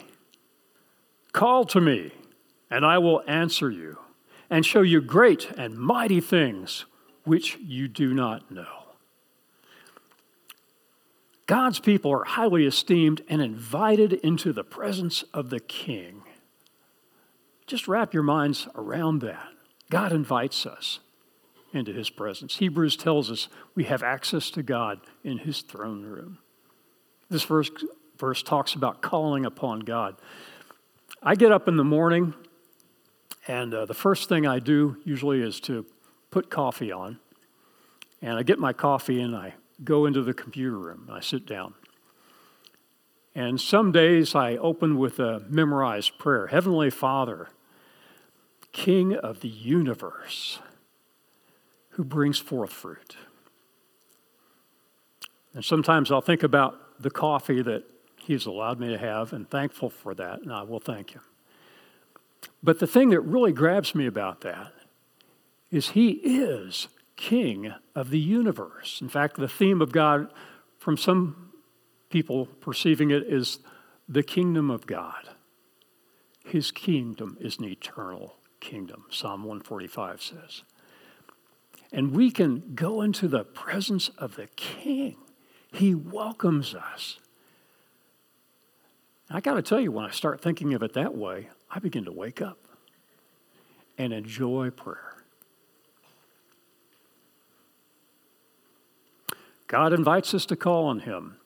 Call 1.31 1.65
to 1.65 1.81
me, 1.81 2.11
and 2.69 2.85
I 2.85 2.99
will 2.99 3.23
answer 3.25 3.71
you, 3.71 3.97
and 4.47 4.63
show 4.63 4.83
you 4.83 5.01
great 5.01 5.49
and 5.57 5.75
mighty 5.75 6.21
things 6.21 6.85
which 7.23 7.57
you 7.57 7.87
do 7.87 8.13
not 8.13 8.51
know. 8.51 8.93
God's 11.47 11.79
people 11.79 12.11
are 12.11 12.25
highly 12.25 12.67
esteemed 12.67 13.23
and 13.27 13.41
invited 13.41 14.13
into 14.13 14.53
the 14.53 14.63
presence 14.63 15.23
of 15.33 15.49
the 15.49 15.59
King. 15.59 16.21
Just 17.65 17.87
wrap 17.87 18.13
your 18.13 18.21
minds 18.21 18.67
around 18.75 19.21
that. 19.21 19.49
God 19.89 20.11
invites 20.11 20.67
us 20.67 20.99
into 21.73 21.91
his 21.91 22.11
presence. 22.11 22.57
Hebrews 22.57 22.95
tells 22.95 23.31
us 23.31 23.47
we 23.73 23.85
have 23.85 24.03
access 24.03 24.51
to 24.51 24.61
God 24.61 24.99
in 25.23 25.39
his 25.39 25.61
throne 25.61 26.03
room. 26.03 26.37
This 27.29 27.43
verse, 27.43 27.69
verse 28.17 28.41
talks 28.41 28.73
about 28.73 29.01
calling 29.01 29.45
upon 29.45 29.81
God. 29.81 30.15
I 31.21 31.35
get 31.35 31.51
up 31.51 31.67
in 31.67 31.75
the 31.75 31.83
morning, 31.83 32.33
and 33.47 33.73
uh, 33.73 33.85
the 33.85 33.93
first 33.93 34.29
thing 34.29 34.47
I 34.47 34.59
do 34.59 34.97
usually 35.03 35.41
is 35.41 35.59
to 35.61 35.85
put 36.31 36.49
coffee 36.49 36.91
on. 36.91 37.19
And 38.21 38.33
I 38.33 38.43
get 38.43 38.59
my 38.59 38.73
coffee 38.73 39.21
and 39.21 39.35
I 39.35 39.55
go 39.83 40.05
into 40.05 40.23
the 40.23 40.33
computer 40.33 40.77
room. 40.77 41.05
and 41.07 41.17
I 41.17 41.19
sit 41.19 41.45
down. 41.45 41.73
And 43.35 43.61
some 43.61 43.91
days 43.91 44.33
I 44.33 44.57
open 44.57 44.97
with 44.97 45.19
a 45.19 45.43
memorized 45.47 46.17
prayer 46.17 46.47
Heavenly 46.47 46.89
Father, 46.89 47.49
King 48.71 49.15
of 49.15 49.41
the 49.41 49.49
universe, 49.49 50.59
who 51.91 52.03
brings 52.03 52.39
forth 52.39 52.71
fruit. 52.71 53.15
And 55.53 55.63
sometimes 55.63 56.11
I'll 56.11 56.21
think 56.21 56.43
about 56.43 56.79
the 56.99 57.09
coffee 57.09 57.61
that 57.61 57.83
He's 58.17 58.45
allowed 58.45 58.79
me 58.79 58.89
to 58.89 58.97
have 58.97 59.31
and 59.31 59.49
thankful 59.49 59.89
for 59.89 60.13
that, 60.15 60.41
and 60.41 60.51
I 60.51 60.63
will 60.63 60.79
thank 60.79 61.11
Him. 61.11 61.21
But 62.61 62.79
the 62.79 62.87
thing 62.87 63.09
that 63.11 63.21
really 63.21 63.53
grabs 63.53 63.95
me 63.95 64.05
about 64.05 64.41
that 64.41 64.73
is 65.71 65.89
He 65.89 66.11
is 66.11 66.87
king 67.15 67.73
of 67.95 68.09
the 68.09 68.19
universe. 68.19 68.99
In 69.01 69.09
fact, 69.09 69.37
the 69.37 69.47
theme 69.47 69.81
of 69.81 69.91
God, 69.91 70.31
from 70.77 70.97
some 70.97 71.51
people 72.09 72.45
perceiving 72.45 73.11
it, 73.11 73.23
is 73.23 73.59
the 74.07 74.23
kingdom 74.23 74.69
of 74.69 74.87
God. 74.87 75.29
His 76.45 76.71
kingdom 76.71 77.37
is 77.41 77.57
an 77.57 77.65
eternal 77.65 78.35
kingdom, 78.59 79.05
Psalm 79.09 79.43
145 79.43 80.21
says. 80.21 80.63
And 81.91 82.11
we 82.11 82.31
can 82.31 82.73
go 82.75 83.01
into 83.01 83.27
the 83.27 83.43
presence 83.43 84.09
of 84.17 84.35
the 84.35 84.47
king. 84.55 85.17
He 85.77 85.93
welcomes 85.93 86.73
us. 86.73 87.19
I 89.29 89.41
got 89.41 89.55
to 89.55 89.61
tell 89.61 89.79
you, 89.79 89.91
when 89.91 90.05
I 90.05 90.11
start 90.11 90.41
thinking 90.41 90.73
of 90.73 90.81
it 90.81 90.93
that 90.93 91.15
way, 91.15 91.49
I 91.69 91.79
begin 91.79 92.05
to 92.05 92.11
wake 92.11 92.41
up 92.41 92.57
and 93.97 94.13
enjoy 94.13 94.69
prayer. 94.69 95.23
God 99.67 99.91
invites 99.91 100.33
us 100.33 100.45
to 100.47 100.55
call 100.55 100.85
on 100.85 100.99
Him. 100.99 101.37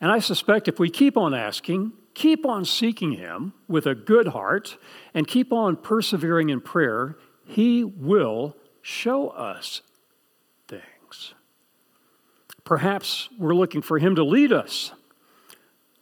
And 0.00 0.10
I 0.10 0.20
suspect 0.20 0.68
if 0.68 0.78
we 0.78 0.88
keep 0.88 1.16
on 1.16 1.34
asking, 1.34 1.92
keep 2.14 2.46
on 2.46 2.64
seeking 2.64 3.12
Him 3.12 3.52
with 3.68 3.86
a 3.86 3.94
good 3.94 4.28
heart, 4.28 4.78
and 5.12 5.26
keep 5.26 5.52
on 5.52 5.76
persevering 5.76 6.48
in 6.48 6.60
prayer, 6.60 7.18
He 7.44 7.82
will 7.84 8.56
show 8.82 9.28
us 9.28 9.82
things. 10.68 11.34
Perhaps 12.70 13.30
we're 13.36 13.52
looking 13.52 13.82
for 13.82 13.98
Him 13.98 14.14
to 14.14 14.22
lead 14.22 14.52
us. 14.52 14.92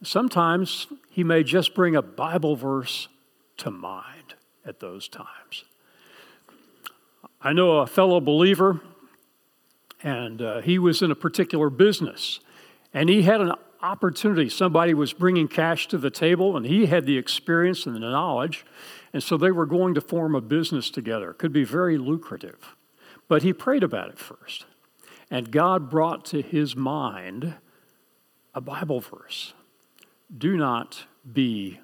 Sometimes 0.03 0.85
He 1.09 1.23
may 1.23 1.41
just 1.41 1.73
bring 1.73 1.95
a 1.95 2.01
Bible 2.03 2.55
verse 2.55 3.07
to 3.57 3.71
mind 3.71 4.35
at 4.63 4.79
those 4.79 5.07
times. 5.07 5.63
I 7.41 7.53
know 7.53 7.79
a 7.79 7.87
fellow 7.87 8.21
believer 8.21 8.81
and 10.03 10.43
uh, 10.43 10.61
he 10.61 10.77
was 10.77 11.01
in 11.01 11.09
a 11.09 11.15
particular 11.15 11.71
business. 11.71 12.39
And 12.93 13.09
he 13.09 13.23
had 13.23 13.41
an 13.41 13.53
opportunity. 13.81 14.47
Somebody 14.47 14.93
was 14.93 15.11
bringing 15.11 15.47
cash 15.47 15.87
to 15.87 15.97
the 15.97 16.11
table, 16.11 16.55
and 16.55 16.67
he 16.67 16.85
had 16.85 17.07
the 17.07 17.17
experience 17.17 17.87
and 17.87 17.95
the 17.95 17.99
knowledge. 17.99 18.63
And 19.11 19.23
so 19.23 19.37
they 19.37 19.49
were 19.49 19.65
going 19.65 19.95
to 19.95 20.01
form 20.01 20.35
a 20.35 20.41
business 20.41 20.91
together. 20.91 21.31
It 21.31 21.39
could 21.39 21.51
be 21.51 21.63
very 21.63 21.97
lucrative. 21.97 22.75
But 23.27 23.41
he 23.41 23.53
prayed 23.53 23.81
about 23.81 24.09
it 24.09 24.19
first. 24.19 24.67
And 25.31 25.51
God 25.51 25.89
brought 25.89 26.25
to 26.25 26.41
his 26.41 26.75
mind 26.75 27.55
a 28.55 28.61
Bible 28.61 28.99
verse 28.99 29.53
Do 30.35 30.57
not 30.57 31.05
be 31.31 31.79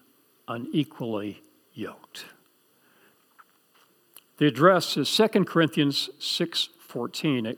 unequally 0.47 1.41
yoked. 1.73 2.25
The 4.37 4.47
address 4.47 4.97
is 4.97 5.15
2 5.15 5.45
Corinthians 5.45 6.09
6 6.19 6.69
14. 6.87 7.55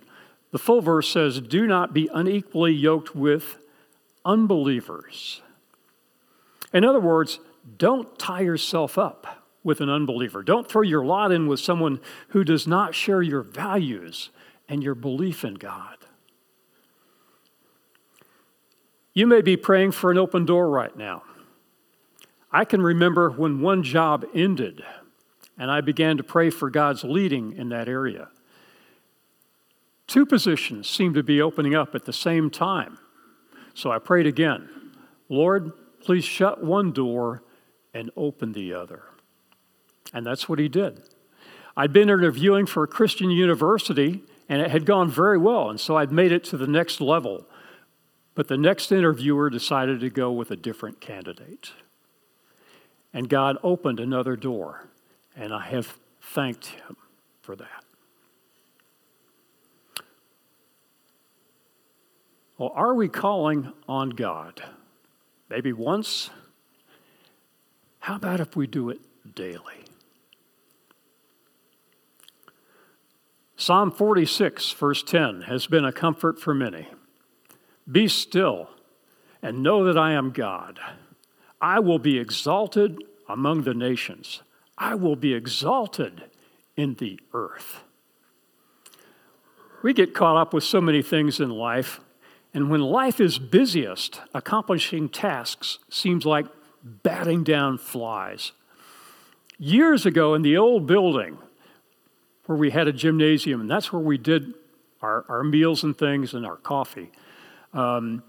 The 0.52 0.60
full 0.60 0.82
verse 0.82 1.12
says, 1.12 1.42
Do 1.42 1.68
not 1.68 1.94
be 1.94 2.10
unequally 2.14 2.74
yoked 2.74 3.16
with 3.16 3.58
unbelievers. 4.26 5.42
In 6.74 6.84
other 6.84 7.00
words, 7.00 7.40
don't 7.78 8.18
tie 8.18 8.42
yourself 8.42 8.98
up 8.98 9.44
with 9.64 9.82
an 9.82 9.90
unbeliever. 9.90 10.44
Don't 10.44 10.68
throw 10.68 10.82
your 10.82 11.04
lot 11.04 11.32
in 11.32 11.48
with 11.48 11.60
someone 11.60 12.00
who 12.30 12.44
does 12.44 12.68
not 12.68 12.96
share 12.96 13.22
your 13.22 13.42
values 13.42 14.30
and 14.70 14.84
your 14.84 14.96
belief 14.96 15.44
in 15.44 15.56
God. 15.56 15.98
You 19.14 19.26
may 19.26 19.42
be 19.42 19.58
praying 19.58 19.94
for 19.94 20.12
an 20.12 20.18
open 20.18 20.46
door 20.46 20.70
right 20.70 20.96
now. 20.96 21.24
I 22.52 22.66
can 22.66 22.82
remember 22.82 23.30
when 23.30 23.62
one 23.62 23.84
job 23.84 24.26
ended 24.34 24.84
and 25.58 25.72
I 25.72 25.82
began 25.82 26.18
to 26.18 26.24
pray 26.24 26.50
for 26.50 26.70
God's 26.70 27.04
leading 27.04 27.54
in 27.58 27.70
that 27.70 27.88
area. 27.88 28.30
Two 30.06 30.26
positions 30.26 30.88
seemed 30.88 31.16
to 31.16 31.24
be 31.24 31.42
opening 31.42 31.76
up 31.76 31.96
at 31.96 32.06
the 32.06 32.14
same 32.14 32.50
time. 32.50 33.00
So 33.74 33.92
I 33.92 34.00
prayed 34.00 34.28
again 34.28 34.70
Lord, 35.30 35.74
please 36.00 36.24
shut 36.24 36.64
one 36.64 36.92
door 36.92 37.44
and 37.94 38.12
open 38.16 38.54
the 38.54 38.74
other. 38.74 39.04
And 40.14 40.26
that's 40.26 40.48
what 40.48 40.60
he 40.60 40.70
did. 40.70 41.02
I'd 41.76 41.92
been 41.92 42.10
interviewing 42.10 42.66
for 42.66 42.84
a 42.84 42.88
Christian 42.88 43.30
university 43.30 44.24
and 44.50 44.62
it 44.62 44.72
had 44.72 44.86
gone 44.86 45.10
very 45.10 45.38
well, 45.38 45.70
and 45.70 45.80
so 45.80 45.98
I'd 45.98 46.12
made 46.12 46.32
it 46.32 46.44
to 46.46 46.58
the 46.58 46.68
next 46.68 47.02
level. 47.02 47.46
But 48.36 48.48
the 48.48 48.58
next 48.58 48.92
interviewer 48.92 49.50
decided 49.50 50.00
to 50.02 50.10
go 50.10 50.32
with 50.32 50.52
a 50.52 50.56
different 50.56 51.02
candidate. 51.02 51.72
And 53.14 53.30
God 53.30 53.58
opened 53.64 54.00
another 54.00 54.36
door, 54.36 54.88
and 55.36 55.54
I 55.54 55.66
have 55.68 55.98
thanked 56.22 56.68
Him 56.68 56.96
for 57.42 57.56
that. 57.56 57.84
Well, 62.58 62.72
are 62.74 62.94
we 62.94 63.08
calling 63.08 63.72
on 63.88 64.10
God? 64.12 64.64
Maybe 65.50 65.74
once? 65.74 66.30
How 68.00 68.16
about 68.16 68.40
if 68.40 68.56
we 68.56 68.68
do 68.68 68.90
it 68.90 69.00
daily? 69.36 69.77
Psalm 73.68 73.92
46, 73.92 74.72
verse 74.72 75.04
10, 75.04 75.42
has 75.42 75.68
been 75.68 75.84
a 75.84 75.92
comfort 75.92 76.40
for 76.40 76.54
many. 76.54 76.88
Be 77.92 78.08
still 78.08 78.70
and 79.42 79.62
know 79.62 79.84
that 79.84 79.98
I 79.98 80.14
am 80.14 80.32
God. 80.32 80.80
I 81.60 81.80
will 81.80 82.00
be 82.00 82.18
exalted 82.18 83.04
among 83.28 83.64
the 83.64 83.74
nations, 83.74 84.42
I 84.78 84.96
will 84.96 85.18
be 85.18 85.34
exalted 85.34 86.24
in 86.78 86.94
the 86.94 87.20
earth. 87.34 87.82
We 89.84 89.92
get 89.92 90.14
caught 90.14 90.38
up 90.38 90.54
with 90.54 90.64
so 90.64 90.80
many 90.80 91.02
things 91.02 91.42
in 91.42 91.50
life 91.50 92.00
and 92.54 92.70
when 92.70 92.80
life 92.80 93.20
is 93.20 93.38
busiest, 93.38 94.22
accomplishing 94.34 95.10
tasks 95.10 95.80
seems 95.90 96.26
like 96.26 96.46
batting 96.82 97.44
down 97.44 97.80
flies. 97.80 98.54
Years 99.60 100.06
ago, 100.06 100.36
in 100.36 100.42
the 100.42 100.56
old 100.56 100.88
building 100.88 101.40
where 102.48 102.58
we 102.58 102.72
had 102.72 102.88
a 102.88 102.94
gymnasium, 102.94 103.62
and 103.62 103.70
that's 103.70 103.94
where 103.94 104.02
we 104.02 104.18
did 104.18 104.54
our, 105.02 105.26
our 105.30 105.44
meals 105.44 105.84
and 105.84 105.98
things 105.98 106.34
and 106.34 106.46
our 106.46 106.58
coffee, 106.58 107.12
um, 107.74 108.24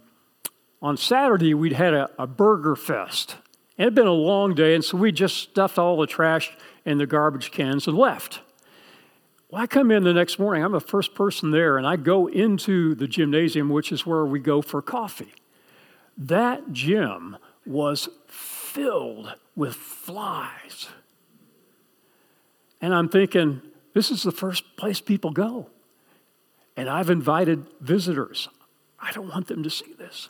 on 0.80 0.96
Saturday 0.96 1.54
we'd 1.54 1.72
had 1.72 1.94
a, 1.94 2.10
a 2.18 2.26
burger 2.26 2.76
fest. 2.76 3.36
It 3.76 3.84
had 3.84 3.94
been 3.94 4.06
a 4.06 4.12
long 4.12 4.54
day, 4.54 4.74
and 4.74 4.84
so 4.84 4.96
we 4.96 5.12
just 5.12 5.36
stuffed 5.36 5.78
all 5.78 5.96
the 5.96 6.06
trash 6.06 6.56
in 6.84 6.98
the 6.98 7.06
garbage 7.06 7.50
cans 7.50 7.86
and 7.86 7.96
left. 7.96 8.40
Well, 9.50 9.62
I 9.62 9.66
come 9.66 9.90
in 9.90 10.04
the 10.04 10.12
next 10.12 10.38
morning, 10.38 10.62
I'm 10.62 10.72
the 10.72 10.80
first 10.80 11.14
person 11.14 11.50
there, 11.52 11.78
and 11.78 11.86
I 11.86 11.96
go 11.96 12.26
into 12.26 12.94
the 12.94 13.08
gymnasium, 13.08 13.70
which 13.70 13.92
is 13.92 14.04
where 14.04 14.26
we 14.26 14.40
go 14.40 14.60
for 14.60 14.82
coffee. 14.82 15.32
That 16.16 16.72
gym 16.72 17.36
was 17.64 18.08
filled 18.26 19.34
with 19.56 19.74
flies. 19.74 20.88
And 22.80 22.94
I'm 22.94 23.08
thinking, 23.08 23.62
this 23.94 24.10
is 24.10 24.22
the 24.22 24.32
first 24.32 24.76
place 24.76 25.00
people 25.00 25.30
go. 25.30 25.70
And 26.76 26.88
I've 26.88 27.10
invited 27.10 27.66
visitors. 27.80 28.48
I 29.00 29.12
don't 29.12 29.28
want 29.28 29.48
them 29.48 29.62
to 29.62 29.70
see 29.70 29.92
this. 29.98 30.28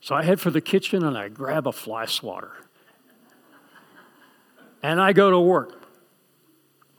So 0.00 0.14
I 0.14 0.22
head 0.22 0.40
for 0.40 0.50
the 0.50 0.60
kitchen 0.60 1.04
and 1.04 1.18
I 1.18 1.28
grab 1.28 1.66
a 1.66 1.72
fly 1.72 2.06
swatter. 2.06 2.52
And 4.82 5.00
I 5.00 5.12
go 5.12 5.30
to 5.30 5.40
work. 5.40 5.82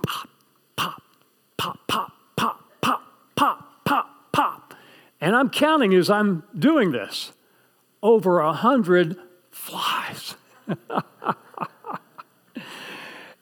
Pop, 0.05 0.29
pop, 0.75 1.01
pop, 1.57 1.79
pop, 1.87 2.11
pop, 2.35 2.61
pop, 2.81 3.03
pop, 3.35 3.85
pop. 3.85 4.31
Pop. 4.33 4.73
And 5.21 5.35
I'm 5.35 5.49
counting 5.49 5.93
as 5.93 6.09
I'm 6.09 6.43
doing 6.57 6.91
this 6.91 7.31
over 8.03 8.39
a 8.39 8.53
hundred 8.53 9.17
flies. 9.51 10.35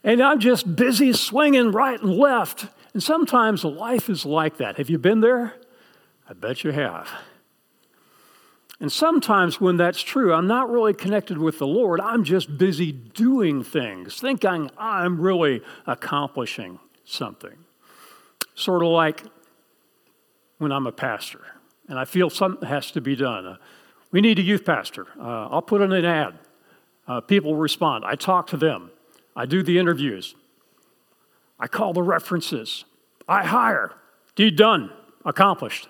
and 0.05 0.21
I'm 0.21 0.39
just 0.39 0.75
busy 0.75 1.11
swinging 1.13 1.71
right 1.71 1.99
and 1.99 2.15
left. 2.15 2.67
And 2.93 3.01
sometimes 3.03 3.65
life 3.65 4.07
is 4.07 4.23
like 4.23 4.57
that. 4.57 4.77
Have 4.77 4.89
you 4.89 4.99
been 4.99 5.19
there? 5.19 5.55
I 6.29 6.33
bet 6.33 6.63
you 6.63 6.71
have. 6.71 7.09
And 8.79 8.91
sometimes 8.91 9.59
when 9.59 9.77
that's 9.77 10.01
true, 10.01 10.31
I'm 10.33 10.47
not 10.47 10.69
really 10.69 10.93
connected 10.93 11.39
with 11.39 11.57
the 11.57 11.65
Lord. 11.65 11.99
I'm 11.99 12.23
just 12.23 12.57
busy 12.57 12.91
doing 12.91 13.63
things, 13.63 14.19
thinking 14.19 14.69
I'm 14.77 15.19
really 15.19 15.61
accomplishing 15.87 16.79
something. 17.03 17.57
Sort 18.53 18.83
of 18.83 18.89
like 18.89 19.23
when 20.59 20.71
I'm 20.71 20.85
a 20.85 20.91
pastor 20.91 21.41
and 21.89 21.97
I 21.97 22.05
feel 22.05 22.29
something 22.29 22.67
has 22.67 22.91
to 22.91 23.01
be 23.01 23.15
done. 23.15 23.57
We 24.11 24.21
need 24.21 24.37
a 24.37 24.43
youth 24.43 24.65
pastor. 24.65 25.07
Uh, 25.19 25.47
I'll 25.49 25.61
put 25.63 25.81
in 25.81 25.91
an 25.91 26.05
ad. 26.05 26.37
Uh, 27.07 27.21
people 27.21 27.55
respond. 27.55 28.05
I 28.05 28.15
talk 28.15 28.47
to 28.47 28.57
them. 28.57 28.91
I 29.35 29.45
do 29.45 29.61
the 29.63 29.77
interviews. 29.77 30.35
I 31.59 31.67
call 31.67 31.93
the 31.93 32.03
references. 32.03 32.85
I 33.27 33.45
hire. 33.45 33.93
Deed 34.35 34.55
done. 34.55 34.91
Accomplished. 35.25 35.89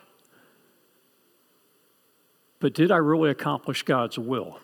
But 2.60 2.74
did 2.74 2.92
I 2.92 2.98
really 2.98 3.30
accomplish 3.30 3.84
God's 3.84 4.18
will? 4.18 4.60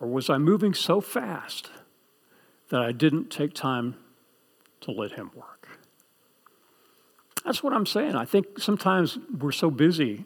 Or 0.00 0.08
was 0.08 0.30
I 0.30 0.38
moving 0.38 0.74
so 0.74 1.00
fast 1.00 1.70
that 2.70 2.80
I 2.80 2.92
didn't 2.92 3.30
take 3.30 3.52
time 3.52 3.96
to 4.80 4.90
let 4.90 5.12
Him 5.12 5.30
work? 5.34 5.68
That's 7.44 7.62
what 7.62 7.72
I'm 7.72 7.86
saying. 7.86 8.16
I 8.16 8.24
think 8.24 8.58
sometimes 8.58 9.18
we're 9.38 9.52
so 9.52 9.70
busy, 9.70 10.24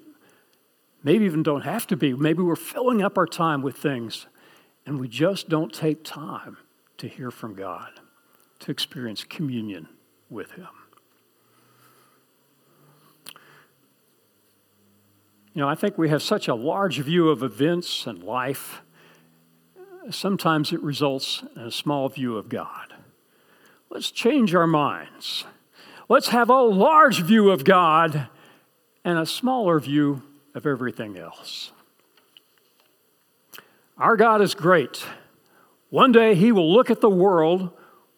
maybe 1.03 1.25
even 1.25 1.43
don't 1.43 1.63
have 1.63 1.87
to 1.89 1.97
be. 1.97 2.13
Maybe 2.15 2.43
we're 2.43 2.57
filling 2.57 3.03
up 3.03 3.19
our 3.19 3.27
time 3.27 3.63
with 3.63 3.77
things, 3.77 4.27
and 4.87 5.01
we 5.01 5.09
just 5.09 5.49
don't 5.49 5.73
take 5.73 6.05
time 6.05 6.57
to 6.99 7.09
hear 7.09 7.31
from 7.31 7.55
God, 7.55 7.91
to 8.61 8.71
experience 8.71 9.25
communion 9.25 9.89
with 10.31 10.53
Him. 10.53 10.69
You 15.53 15.61
know, 15.61 15.69
I 15.69 15.75
think 15.75 15.97
we 15.97 16.09
have 16.09 16.23
such 16.23 16.49
a 16.49 16.55
large 16.55 16.99
view 16.99 17.29
of 17.29 17.43
events 17.43 18.07
and 18.07 18.23
life. 18.23 18.83
Sometimes 20.11 20.73
it 20.73 20.83
results 20.83 21.45
in 21.55 21.63
a 21.63 21.71
small 21.71 22.09
view 22.09 22.37
of 22.37 22.49
God. 22.49 22.95
Let's 23.91 24.11
change 24.11 24.55
our 24.55 24.67
minds 24.67 25.45
Let's 26.09 26.29
have 26.29 26.51
a 26.51 26.61
large 26.61 27.23
view 27.23 27.51
of 27.51 27.65
God 27.65 28.29
and 29.05 29.19
a 29.19 29.25
smaller 29.25 29.81
view 29.81 30.23
of 30.55 30.67
everything 30.67 31.17
else. 31.17 31.73
Our 33.97 34.17
God 34.17 34.43
is 34.43 34.55
great. 34.55 35.07
One 35.95 36.11
day 36.11 36.35
he 36.35 36.51
will 36.51 36.75
look 36.75 36.91
at 36.91 37.01
the 37.01 37.09
world, 37.09 37.71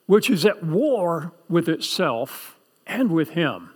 which 0.07 0.31
is 0.31 0.47
at 0.47 0.65
war 0.65 1.35
with 1.47 1.69
itself 1.69 2.59
and 2.87 3.13
with 3.13 3.29
him, 3.29 3.69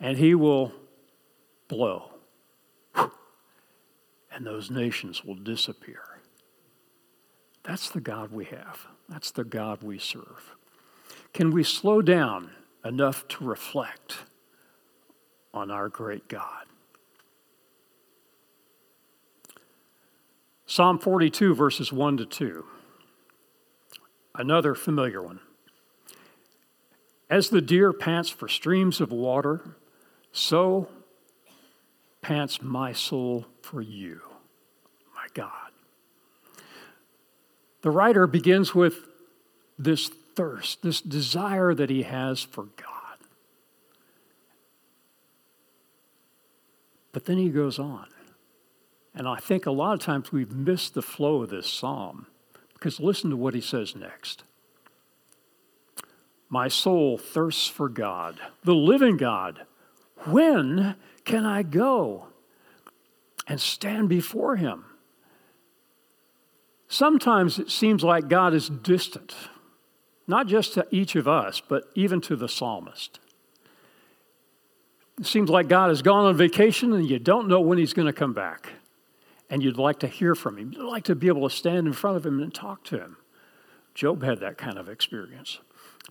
and 0.00 0.16
he 0.16 0.34
will 0.34 0.72
blow. 1.68 2.12
And 2.94 4.46
those 4.46 4.70
nations 4.70 5.26
will 5.26 5.34
disappear. 5.34 6.00
That's 7.64 7.90
the 7.90 8.00
God 8.00 8.32
we 8.32 8.46
have. 8.46 8.86
That's 9.10 9.30
the 9.30 9.44
God 9.44 9.82
we 9.82 9.98
serve. 9.98 10.56
Can 11.34 11.50
we 11.50 11.62
slow 11.62 12.00
down 12.00 12.50
enough 12.82 13.28
to 13.28 13.44
reflect 13.44 14.20
on 15.52 15.70
our 15.70 15.90
great 15.90 16.28
God? 16.28 16.65
Psalm 20.66 20.98
42, 20.98 21.54
verses 21.54 21.92
1 21.92 22.16
to 22.16 22.26
2. 22.26 22.64
Another 24.34 24.74
familiar 24.74 25.22
one. 25.22 25.38
As 27.30 27.48
the 27.48 27.60
deer 27.60 27.92
pants 27.92 28.30
for 28.30 28.48
streams 28.48 29.00
of 29.00 29.12
water, 29.12 29.76
so 30.32 30.88
pants 32.20 32.60
my 32.60 32.92
soul 32.92 33.46
for 33.62 33.80
you, 33.80 34.20
my 35.14 35.26
God. 35.34 35.50
The 37.82 37.90
writer 37.90 38.26
begins 38.26 38.74
with 38.74 38.96
this 39.78 40.08
thirst, 40.34 40.82
this 40.82 41.00
desire 41.00 41.74
that 41.74 41.90
he 41.90 42.02
has 42.02 42.42
for 42.42 42.64
God. 42.64 43.18
But 47.12 47.26
then 47.26 47.38
he 47.38 47.50
goes 47.50 47.78
on 47.78 48.06
And 49.16 49.26
I 49.26 49.36
think 49.36 49.64
a 49.64 49.70
lot 49.70 49.94
of 49.94 50.00
times 50.00 50.30
we've 50.30 50.52
missed 50.52 50.92
the 50.92 51.00
flow 51.00 51.42
of 51.42 51.48
this 51.48 51.66
psalm 51.66 52.26
because 52.74 53.00
listen 53.00 53.30
to 53.30 53.36
what 53.36 53.54
he 53.54 53.62
says 53.62 53.96
next. 53.96 54.44
My 56.50 56.68
soul 56.68 57.16
thirsts 57.16 57.66
for 57.66 57.88
God, 57.88 58.38
the 58.62 58.74
living 58.74 59.16
God. 59.16 59.62
When 60.26 60.96
can 61.24 61.46
I 61.46 61.62
go 61.62 62.28
and 63.48 63.58
stand 63.58 64.10
before 64.10 64.56
him? 64.56 64.84
Sometimes 66.88 67.58
it 67.58 67.70
seems 67.70 68.04
like 68.04 68.28
God 68.28 68.52
is 68.52 68.68
distant, 68.68 69.34
not 70.26 70.46
just 70.46 70.74
to 70.74 70.86
each 70.90 71.16
of 71.16 71.26
us, 71.26 71.60
but 71.66 71.84
even 71.94 72.20
to 72.22 72.36
the 72.36 72.48
psalmist. 72.48 73.18
It 75.18 75.26
seems 75.26 75.48
like 75.48 75.68
God 75.68 75.88
has 75.88 76.02
gone 76.02 76.26
on 76.26 76.36
vacation 76.36 76.92
and 76.92 77.08
you 77.08 77.18
don't 77.18 77.48
know 77.48 77.60
when 77.60 77.78
he's 77.78 77.94
going 77.94 78.06
to 78.06 78.12
come 78.12 78.34
back. 78.34 78.74
And 79.48 79.62
you'd 79.62 79.78
like 79.78 80.00
to 80.00 80.08
hear 80.08 80.34
from 80.34 80.58
him. 80.58 80.72
You'd 80.72 80.88
like 80.88 81.04
to 81.04 81.14
be 81.14 81.28
able 81.28 81.48
to 81.48 81.54
stand 81.54 81.86
in 81.86 81.92
front 81.92 82.16
of 82.16 82.26
him 82.26 82.40
and 82.40 82.52
talk 82.52 82.84
to 82.84 82.98
him. 82.98 83.16
Job 83.94 84.22
had 84.22 84.40
that 84.40 84.58
kind 84.58 84.78
of 84.78 84.88
experience. 84.88 85.60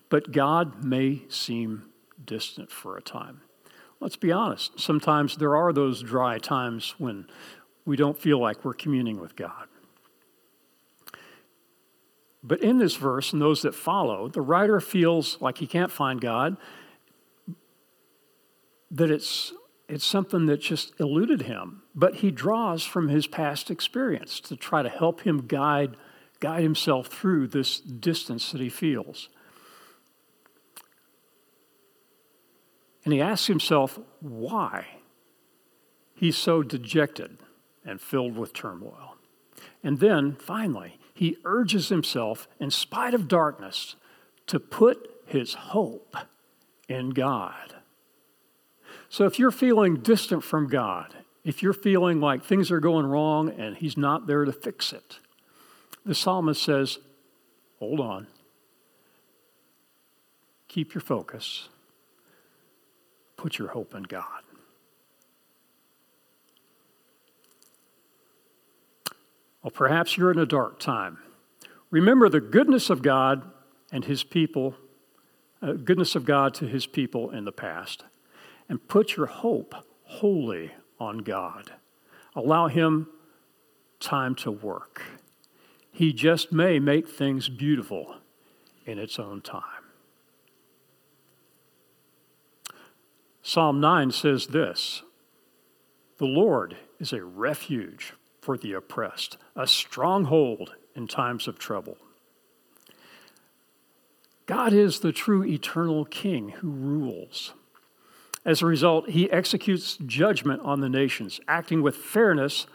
But 0.08 0.32
God 0.32 0.84
may 0.84 1.22
seem 1.28 1.90
distant 2.24 2.70
for 2.70 2.96
a 2.96 3.02
time. 3.02 3.42
Let's 4.00 4.16
be 4.16 4.32
honest. 4.32 4.78
Sometimes 4.80 5.36
there 5.36 5.56
are 5.56 5.72
those 5.72 6.02
dry 6.02 6.38
times 6.38 6.94
when 6.98 7.26
we 7.84 7.96
don't 7.96 8.18
feel 8.18 8.38
like 8.38 8.64
we're 8.64 8.74
communing 8.74 9.20
with 9.20 9.36
God. 9.36 9.68
But 12.42 12.62
in 12.62 12.78
this 12.78 12.94
verse 12.94 13.32
and 13.32 13.42
those 13.42 13.62
that 13.62 13.74
follow, 13.74 14.28
the 14.28 14.40
writer 14.40 14.80
feels 14.80 15.36
like 15.40 15.58
he 15.58 15.66
can't 15.66 15.90
find 15.90 16.20
God, 16.20 16.56
that 18.90 19.10
it's, 19.10 19.52
it's 19.88 20.06
something 20.06 20.46
that 20.46 20.60
just 20.60 20.98
eluded 20.98 21.42
him. 21.42 21.82
But 21.94 22.16
he 22.16 22.30
draws 22.30 22.84
from 22.84 23.08
his 23.08 23.26
past 23.26 23.70
experience 23.70 24.40
to 24.40 24.56
try 24.56 24.82
to 24.82 24.88
help 24.88 25.22
him 25.22 25.46
guide, 25.46 25.96
guide 26.40 26.62
himself 26.62 27.06
through 27.06 27.48
this 27.48 27.80
distance 27.80 28.52
that 28.52 28.60
he 28.60 28.68
feels. 28.68 29.28
And 33.04 33.12
he 33.12 33.20
asks 33.20 33.46
himself 33.46 34.00
why 34.20 34.86
he's 36.14 36.36
so 36.36 36.64
dejected 36.64 37.38
and 37.84 38.00
filled 38.00 38.36
with 38.36 38.52
turmoil. 38.52 39.16
And 39.84 40.00
then, 40.00 40.34
finally, 40.34 40.98
he 41.14 41.36
urges 41.44 41.88
himself, 41.88 42.48
in 42.58 42.72
spite 42.72 43.14
of 43.14 43.28
darkness, 43.28 43.94
to 44.48 44.58
put 44.58 45.08
his 45.26 45.54
hope 45.54 46.16
in 46.88 47.10
God. 47.10 47.75
So 49.08 49.24
if 49.24 49.38
you're 49.38 49.50
feeling 49.50 49.96
distant 49.96 50.42
from 50.42 50.68
God, 50.68 51.14
if 51.44 51.62
you're 51.62 51.72
feeling 51.72 52.20
like 52.20 52.44
things 52.44 52.70
are 52.70 52.80
going 52.80 53.06
wrong 53.06 53.50
and 53.50 53.76
He's 53.76 53.96
not 53.96 54.26
there 54.26 54.44
to 54.44 54.52
fix 54.52 54.92
it, 54.92 55.20
the 56.04 56.14
psalmist 56.14 56.62
says, 56.62 56.98
hold 57.78 58.00
on. 58.00 58.26
Keep 60.68 60.94
your 60.94 61.00
focus. 61.00 61.68
Put 63.36 63.58
your 63.58 63.68
hope 63.68 63.94
in 63.94 64.02
God. 64.02 64.42
Well, 69.62 69.70
perhaps 69.70 70.16
you're 70.16 70.30
in 70.30 70.38
a 70.38 70.46
dark 70.46 70.78
time. 70.78 71.18
Remember 71.90 72.28
the 72.28 72.40
goodness 72.40 72.90
of 72.90 73.02
God 73.02 73.50
and 73.90 74.04
His 74.04 74.22
people, 74.22 74.74
uh, 75.62 75.72
goodness 75.72 76.14
of 76.14 76.24
God 76.24 76.54
to 76.54 76.66
His 76.66 76.86
people 76.86 77.30
in 77.30 77.44
the 77.44 77.52
past 77.52 78.04
and 78.68 78.88
put 78.88 79.16
your 79.16 79.26
hope 79.26 79.74
wholly 80.04 80.72
on 80.98 81.18
God. 81.18 81.72
Allow 82.34 82.68
Him 82.68 83.08
time 84.00 84.34
to 84.36 84.50
work. 84.50 85.02
He 85.92 86.12
just 86.12 86.52
may 86.52 86.78
make 86.78 87.08
things 87.08 87.48
beautiful 87.48 88.16
in 88.84 88.98
its 88.98 89.18
own 89.18 89.40
time. 89.40 89.62
Psalm 93.42 93.80
9 93.80 94.10
says 94.10 94.48
this 94.48 95.02
The 96.18 96.26
Lord 96.26 96.76
is 96.98 97.12
a 97.12 97.24
refuge 97.24 98.12
for 98.40 98.58
the 98.58 98.72
oppressed, 98.72 99.38
a 99.54 99.66
stronghold 99.66 100.74
in 100.94 101.06
times 101.06 101.48
of 101.48 101.58
trouble. 101.58 101.96
God 104.46 104.72
is 104.72 105.00
the 105.00 105.12
true 105.12 105.44
eternal 105.44 106.04
King 106.04 106.50
who 106.50 106.70
rules. 106.70 107.54
As 108.46 108.62
a 108.62 108.66
result, 108.66 109.10
he 109.10 109.28
executes 109.32 109.96
judgment 110.06 110.62
on 110.62 110.80
the 110.80 110.88
nations, 110.88 111.40
acting 111.48 111.82
with 111.82 111.96
fairness 111.96 112.68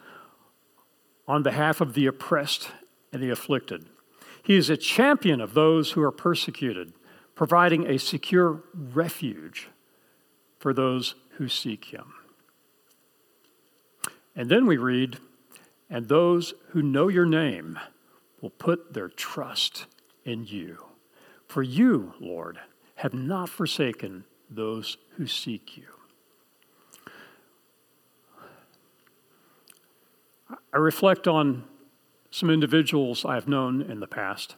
on 1.30 1.44
behalf 1.44 1.80
of 1.80 1.94
the 1.94 2.08
oppressed 2.08 2.72
and 3.14 3.24
the 3.24 3.30
afflicted. 3.30 3.86
He 4.44 4.58
is 4.58 4.70
a 4.70 4.76
champion 4.76 5.40
of 5.40 5.54
those 5.54 5.94
who 5.94 6.02
are 6.04 6.12
persecuted, 6.12 6.92
providing 7.36 7.88
a 7.88 7.98
secure 7.98 8.64
refuge 8.74 9.70
for 10.60 10.74
those 10.74 11.16
who 11.38 11.48
seek 11.48 11.86
him. 11.86 12.14
And 14.36 14.50
then 14.50 14.66
we 14.66 14.76
read, 14.76 15.20
and 15.90 16.10
those 16.10 16.54
who 16.72 16.82
know 16.82 17.08
your 17.08 17.26
name 17.26 17.80
will 18.42 18.50
put 18.50 18.94
their 18.94 19.08
trust 19.08 19.86
in 20.26 20.46
you. 20.46 20.84
For 21.48 21.64
you, 21.64 22.14
Lord, 22.20 22.60
have 22.96 23.14
not 23.14 23.48
forsaken 23.48 24.26
those 24.52 24.98
who 25.16 25.26
seek 25.26 25.78
you. 25.78 25.86
I 30.74 30.78
reflect 30.78 31.28
on 31.28 31.64
some 32.30 32.50
individuals 32.50 33.26
I've 33.26 33.48
known 33.48 33.82
in 33.82 34.00
the 34.00 34.08
past. 34.08 34.56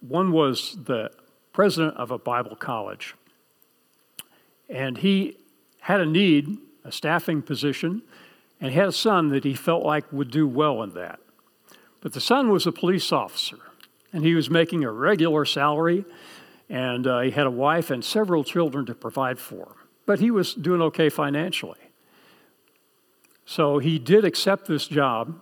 One 0.00 0.32
was 0.32 0.76
the 0.84 1.10
president 1.52 1.96
of 1.96 2.10
a 2.10 2.18
Bible 2.18 2.56
college, 2.56 3.14
and 4.68 4.98
he 4.98 5.36
had 5.80 6.00
a 6.00 6.06
need, 6.06 6.58
a 6.84 6.92
staffing 6.92 7.42
position, 7.42 8.02
and 8.60 8.72
he 8.72 8.78
had 8.78 8.88
a 8.88 8.92
son 8.92 9.28
that 9.28 9.44
he 9.44 9.54
felt 9.54 9.84
like 9.84 10.10
would 10.12 10.30
do 10.30 10.46
well 10.46 10.82
in 10.82 10.90
that. 10.90 11.18
But 12.00 12.12
the 12.12 12.20
son 12.20 12.50
was 12.50 12.66
a 12.66 12.72
police 12.72 13.12
officer, 13.12 13.58
and 14.12 14.24
he 14.24 14.34
was 14.34 14.50
making 14.50 14.84
a 14.84 14.90
regular 14.90 15.44
salary 15.44 16.04
and 16.68 17.06
uh, 17.06 17.20
he 17.20 17.30
had 17.30 17.46
a 17.46 17.50
wife 17.50 17.90
and 17.90 18.04
several 18.04 18.42
children 18.42 18.86
to 18.86 18.94
provide 18.94 19.38
for. 19.38 19.76
But 20.04 20.20
he 20.20 20.30
was 20.30 20.54
doing 20.54 20.82
okay 20.82 21.08
financially. 21.08 21.78
So 23.44 23.78
he 23.78 23.98
did 23.98 24.24
accept 24.24 24.66
this 24.66 24.88
job, 24.88 25.40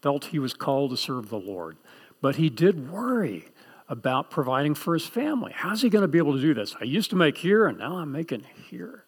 felt 0.00 0.26
he 0.26 0.38
was 0.38 0.54
called 0.54 0.90
to 0.90 0.96
serve 0.96 1.28
the 1.28 1.38
Lord. 1.38 1.76
But 2.20 2.36
he 2.36 2.48
did 2.48 2.90
worry 2.90 3.48
about 3.88 4.30
providing 4.30 4.74
for 4.74 4.94
his 4.94 5.06
family. 5.06 5.52
How's 5.54 5.82
he 5.82 5.90
going 5.90 6.02
to 6.02 6.08
be 6.08 6.18
able 6.18 6.34
to 6.34 6.40
do 6.40 6.54
this? 6.54 6.74
I 6.80 6.84
used 6.84 7.10
to 7.10 7.16
make 7.16 7.38
here, 7.38 7.66
and 7.66 7.78
now 7.78 7.98
I'm 7.98 8.10
making 8.10 8.44
here. 8.70 9.04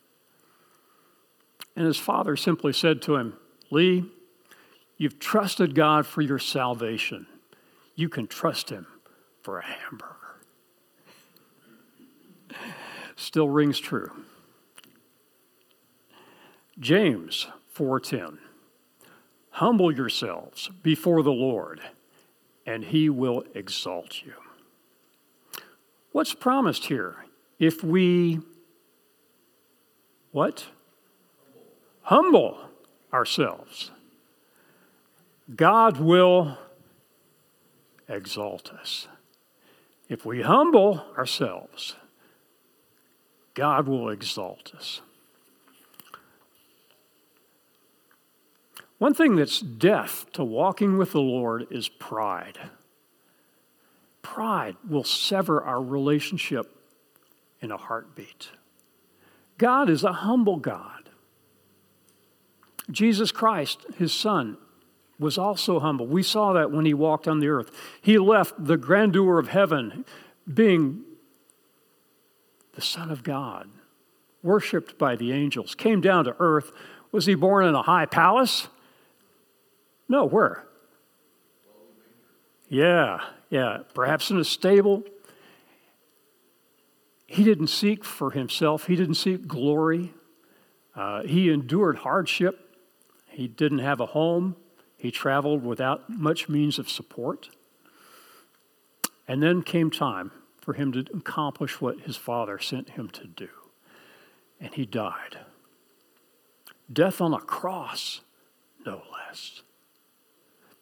And 1.77 1.87
his 1.87 1.99
father 1.99 2.37
simply 2.37 2.73
said 2.73 3.01
to 3.03 3.17
him, 3.17 3.35
Lee, 3.71 4.05
you've 4.99 5.19
trusted 5.19 5.75
God 5.75 6.07
for 6.07 6.21
your 6.21 6.39
salvation. 6.39 7.27
You 7.95 8.09
can 8.09 8.27
trust 8.27 8.71
him 8.71 8.87
for 9.43 9.59
a 9.59 9.65
hamburger 9.65 10.24
still 13.17 13.49
rings 13.49 13.79
true. 13.79 14.11
James 16.79 17.47
4:10 17.75 18.39
Humble 19.51 19.95
yourselves 19.95 20.69
before 20.83 21.23
the 21.23 21.33
Lord 21.33 21.81
and 22.67 22.85
he 22.85 23.09
will 23.09 23.45
exalt 23.55 24.23
you. 24.23 24.35
What's 26.13 26.35
promised 26.35 26.87
here? 26.87 27.27
If 27.59 27.85
we 27.85 28.41
what? 30.33 30.67
Humble 32.03 32.59
ourselves. 33.13 33.93
God 35.55 35.99
will 35.99 36.59
exalt 38.09 38.73
us. 38.73 39.07
If 40.09 40.27
we 40.27 40.43
humble 40.43 41.05
ourselves, 41.17 41.97
God 43.55 43.89
will 43.89 44.11
exalt 44.11 44.73
us. 44.77 45.01
One 48.99 49.15
thing 49.15 49.37
that's 49.37 49.61
death 49.61 50.27
to 50.33 50.45
walking 50.45 50.99
with 50.99 51.13
the 51.13 51.21
Lord 51.21 51.67
is 51.71 51.89
pride. 51.89 52.59
Pride 54.23 54.77
will 54.89 55.05
sever 55.05 55.63
our 55.63 55.83
relationship 55.83 56.75
in 57.61 57.71
a 57.71 57.77
heartbeat. 57.77 58.49
God 59.59 59.89
is 59.89 60.05
a 60.05 60.13
humble 60.13 60.57
God. 60.57 61.11
Jesus 62.91 63.33
Christ, 63.33 63.87
his 63.97 64.13
son, 64.13 64.57
was 65.19 65.39
also 65.39 65.81
humble. 65.81 66.07
We 66.07 66.23
saw 66.23 66.53
that 66.53 66.71
when 66.71 66.85
he 66.85 66.95
walked 66.95 67.29
on 67.29 67.41
the 67.41 67.49
earth. 67.49 67.71
He 68.01 68.19
left 68.19 68.65
the 68.65 68.77
grandeur 68.77 69.39
of 69.39 69.49
heaven, 69.49 70.05
being 70.53 71.03
the 72.75 72.83
Son 72.83 73.11
of 73.11 73.23
God, 73.23 73.69
worshiped 74.43 74.99
by 74.99 75.17
the 75.17 75.33
angels, 75.33 75.75
came 75.75 76.01
down 76.01 76.25
to 76.25 76.37
earth. 76.39 76.73
Was 77.13 77.27
he 77.27 77.35
born 77.35 77.65
in 77.65 77.75
a 77.75 77.83
high 77.83 78.07
palace? 78.07 78.69
No, 80.09 80.25
where? 80.25 80.65
Yeah, 82.69 83.21
yeah. 83.51 83.79
Perhaps 83.95 84.31
in 84.31 84.39
a 84.39 84.45
stable. 84.45 85.05
He 87.27 87.45
didn't 87.45 87.69
seek 87.69 88.05
for 88.05 88.31
himself, 88.31 88.87
he 88.87 88.97
didn't 88.97 89.15
seek 89.15 89.47
glory. 89.47 90.13
Uh, 90.95 91.23
he 91.23 91.51
endured 91.51 91.99
hardship. 91.99 92.79
He 93.29 93.49
didn't 93.49 93.81
have 93.81 93.99
a 93.99 94.07
home. 94.07 94.55
He 94.97 95.11
traveled 95.11 95.65
without 95.65 96.09
much 96.09 96.49
means 96.49 96.79
of 96.79 96.89
support. 96.89 97.49
And 99.27 99.43
then 99.43 99.63
came 99.63 99.91
time 99.91 100.31
for 100.65 100.73
him 100.73 100.93
to 100.93 101.05
accomplish 101.15 101.81
what 101.81 102.01
his 102.01 102.17
father 102.17 102.59
sent 102.59 102.91
him 102.91 103.09
to 103.11 103.27
do. 103.27 103.49
And 104.59 104.73
he 104.75 104.87
died. 104.87 105.39
Death 106.91 107.21
on 107.21 107.35
a 107.35 107.41
cross, 107.41 108.23
no 108.87 109.03
less. 109.13 109.63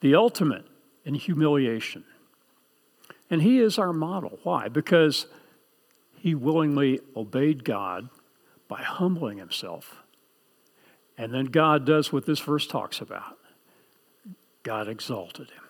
The 0.01 0.15
ultimate 0.15 0.67
in 1.05 1.15
humiliation. 1.15 2.05
And 3.29 3.43
he 3.43 3.59
is 3.59 3.79
our 3.79 3.93
model. 3.93 4.39
Why? 4.45 4.69
Because 4.69 5.27
he 6.17 6.35
willingly 6.35 7.01
obeyed 7.17 7.65
God 7.65 8.09
by 8.69 8.83
humbling 8.83 9.39
himself. 9.39 9.97
And 11.19 11.35
then 11.35 11.47
God 11.47 11.85
does 11.85 12.13
what 12.13 12.27
this 12.27 12.41
verse 12.41 12.67
talks 12.67 13.01
about 13.01 13.39
God 14.63 14.87
exalted 14.87 15.51
him. 15.51 15.62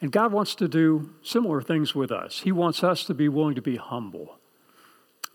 And 0.00 0.10
God 0.10 0.32
wants 0.32 0.54
to 0.56 0.68
do 0.68 1.10
similar 1.22 1.60
things 1.60 1.94
with 1.94 2.10
us. 2.10 2.40
He 2.40 2.52
wants 2.52 2.82
us 2.82 3.04
to 3.04 3.14
be 3.14 3.28
willing 3.28 3.54
to 3.54 3.62
be 3.62 3.76
humble, 3.76 4.38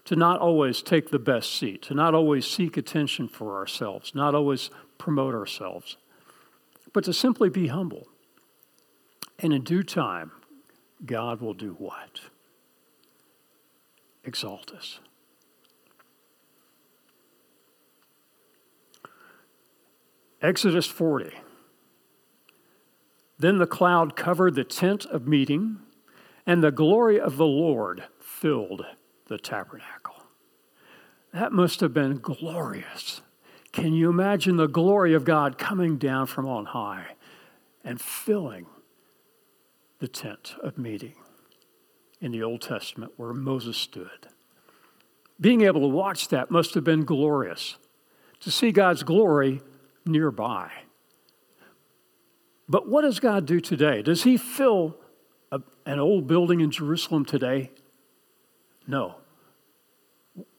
to 0.06 0.15
not 0.15 0.39
always 0.39 0.82
take 0.82 1.12
the 1.12 1.19
best 1.19 1.56
seat, 1.56 1.84
to 1.84 1.93
not 1.93 2.15
always 2.15 2.47
seek 2.47 2.75
attention 2.75 3.28
for 3.28 3.58
ourselves, 3.58 4.15
not 4.15 4.34
always 4.34 4.71
promote 4.97 5.36
ourselves, 5.36 5.97
but 6.93 7.04
to 7.04 7.13
simply 7.13 7.49
be 7.49 7.67
humble. 7.67 8.08
And 9.38 9.54
in 9.54 9.63
due 9.63 9.84
time, 9.84 10.32
God 11.06 11.41
will 11.41 11.54
do 11.54 11.75
what? 11.78 12.21
Exalt 14.23 14.71
us. 14.73 14.99
Exodus 20.41 20.88
40. 20.88 21.32
Then 23.38 23.58
the 23.58 23.67
cloud 23.67 24.15
covered 24.15 24.56
the 24.56 24.63
tent 24.63 25.06
of 25.06 25.28
meeting, 25.28 25.80
and 26.45 26.63
the 26.63 26.71
glory 26.71 27.19
of 27.19 27.38
the 27.38 27.45
Lord 27.45 28.04
filled 28.19 28.86
the 29.28 29.38
tabernacle. 29.38 30.15
That 31.34 31.52
must 31.52 31.82
have 31.82 31.93
been 31.93 32.19
glorious. 32.19 33.21
Can 33.74 33.93
you 33.93 34.10
imagine 34.10 34.56
the 34.56 34.67
glory 34.67 35.13
of 35.13 35.26
God 35.26 35.58
coming 35.58 35.98
down 35.98 36.28
from 36.28 36.48
on 36.48 36.65
high 36.65 37.15
and 37.84 38.00
filling 38.00 38.67
the 40.00 40.08
tent 40.08 40.56
of 40.63 40.78
meeting 40.78 41.15
in 42.21 42.32
the 42.32 42.41
Old 42.41 42.62
Testament 42.62 43.12
where 43.17 43.34
Moses 43.34 43.76
stood? 43.76 44.28
Being 45.41 45.62
able 45.62 45.82
to 45.82 45.88
watch 45.88 46.30
that 46.30 46.50
must 46.50 46.74
have 46.74 46.86
been 46.86 47.04
glorious. 47.04 47.76
To 48.41 48.52
see 48.52 48.71
God's 48.71 49.04
glory 49.04 49.62
nearby. 50.06 50.71
But 52.67 52.88
what 52.88 53.04
does 53.04 53.19
God 53.19 53.45
do 53.45 53.60
today? 53.60 54.01
Does 54.01 54.23
He 54.23 54.38
fill 54.38 54.97
a, 55.51 55.62
an 55.86 55.99
old 55.99 56.28
building 56.28 56.62
in 56.62 56.71
Jerusalem 56.71 57.25
today? 57.25 57.71
No. 58.88 59.15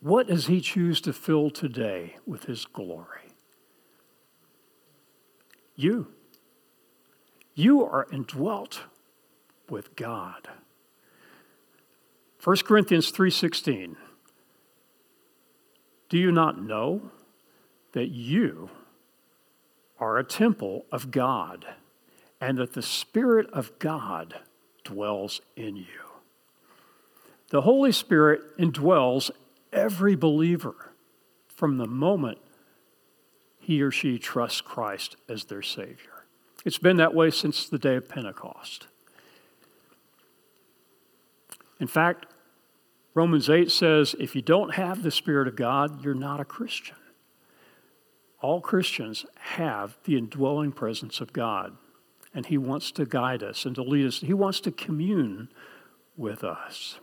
What 0.00 0.28
does 0.28 0.46
He 0.46 0.60
choose 0.60 1.00
to 1.02 1.12
fill 1.12 1.50
today 1.50 2.16
with 2.26 2.44
His 2.44 2.64
glory? 2.64 3.32
You. 5.74 6.08
You 7.54 7.84
are 7.84 8.06
indwelt 8.12 8.82
with 9.68 9.96
God. 9.96 10.48
1 12.42 12.58
Corinthians 12.58 13.10
3:16 13.10 13.96
Do 16.08 16.18
you 16.18 16.30
not 16.30 16.62
know 16.62 17.10
that 17.92 18.08
you 18.08 18.70
are 19.98 20.18
a 20.18 20.24
temple 20.24 20.84
of 20.92 21.10
God 21.10 21.66
and 22.40 22.58
that 22.58 22.74
the 22.74 22.82
Spirit 22.82 23.48
of 23.52 23.78
God 23.78 24.36
dwells 24.84 25.40
in 25.56 25.76
you. 25.76 25.84
The 27.50 27.62
Holy 27.62 27.92
Spirit 27.92 28.56
indwells 28.58 29.30
every 29.72 30.16
believer 30.16 30.92
from 31.48 31.78
the 31.78 31.86
moment 31.86 32.38
he 33.58 33.82
or 33.82 33.90
she 33.90 34.18
trusts 34.18 34.60
Christ 34.60 35.16
as 35.28 35.44
their 35.44 35.62
Savior. 35.62 36.26
It's 36.64 36.78
been 36.78 36.96
that 36.98 37.14
way 37.14 37.30
since 37.30 37.68
the 37.68 37.78
day 37.78 37.96
of 37.96 38.08
Pentecost. 38.08 38.88
In 41.80 41.86
fact, 41.86 42.26
Romans 43.14 43.48
8 43.48 43.70
says 43.70 44.14
if 44.18 44.34
you 44.34 44.42
don't 44.42 44.74
have 44.74 45.02
the 45.02 45.10
Spirit 45.10 45.48
of 45.48 45.56
God, 45.56 46.04
you're 46.04 46.14
not 46.14 46.40
a 46.40 46.44
Christian. 46.44 46.96
All 48.40 48.60
Christians 48.60 49.24
have 49.38 49.96
the 50.04 50.16
indwelling 50.16 50.72
presence 50.72 51.20
of 51.20 51.32
God 51.32 51.76
and 52.36 52.44
He 52.44 52.58
wants 52.58 52.92
to 52.92 53.06
guide 53.06 53.42
us 53.42 53.64
and 53.64 53.74
to 53.76 53.82
lead 53.82 54.06
us. 54.06 54.20
He 54.20 54.34
wants 54.34 54.60
to 54.60 54.70
commune 54.70 55.48
with 56.18 56.44
us. 56.44 56.98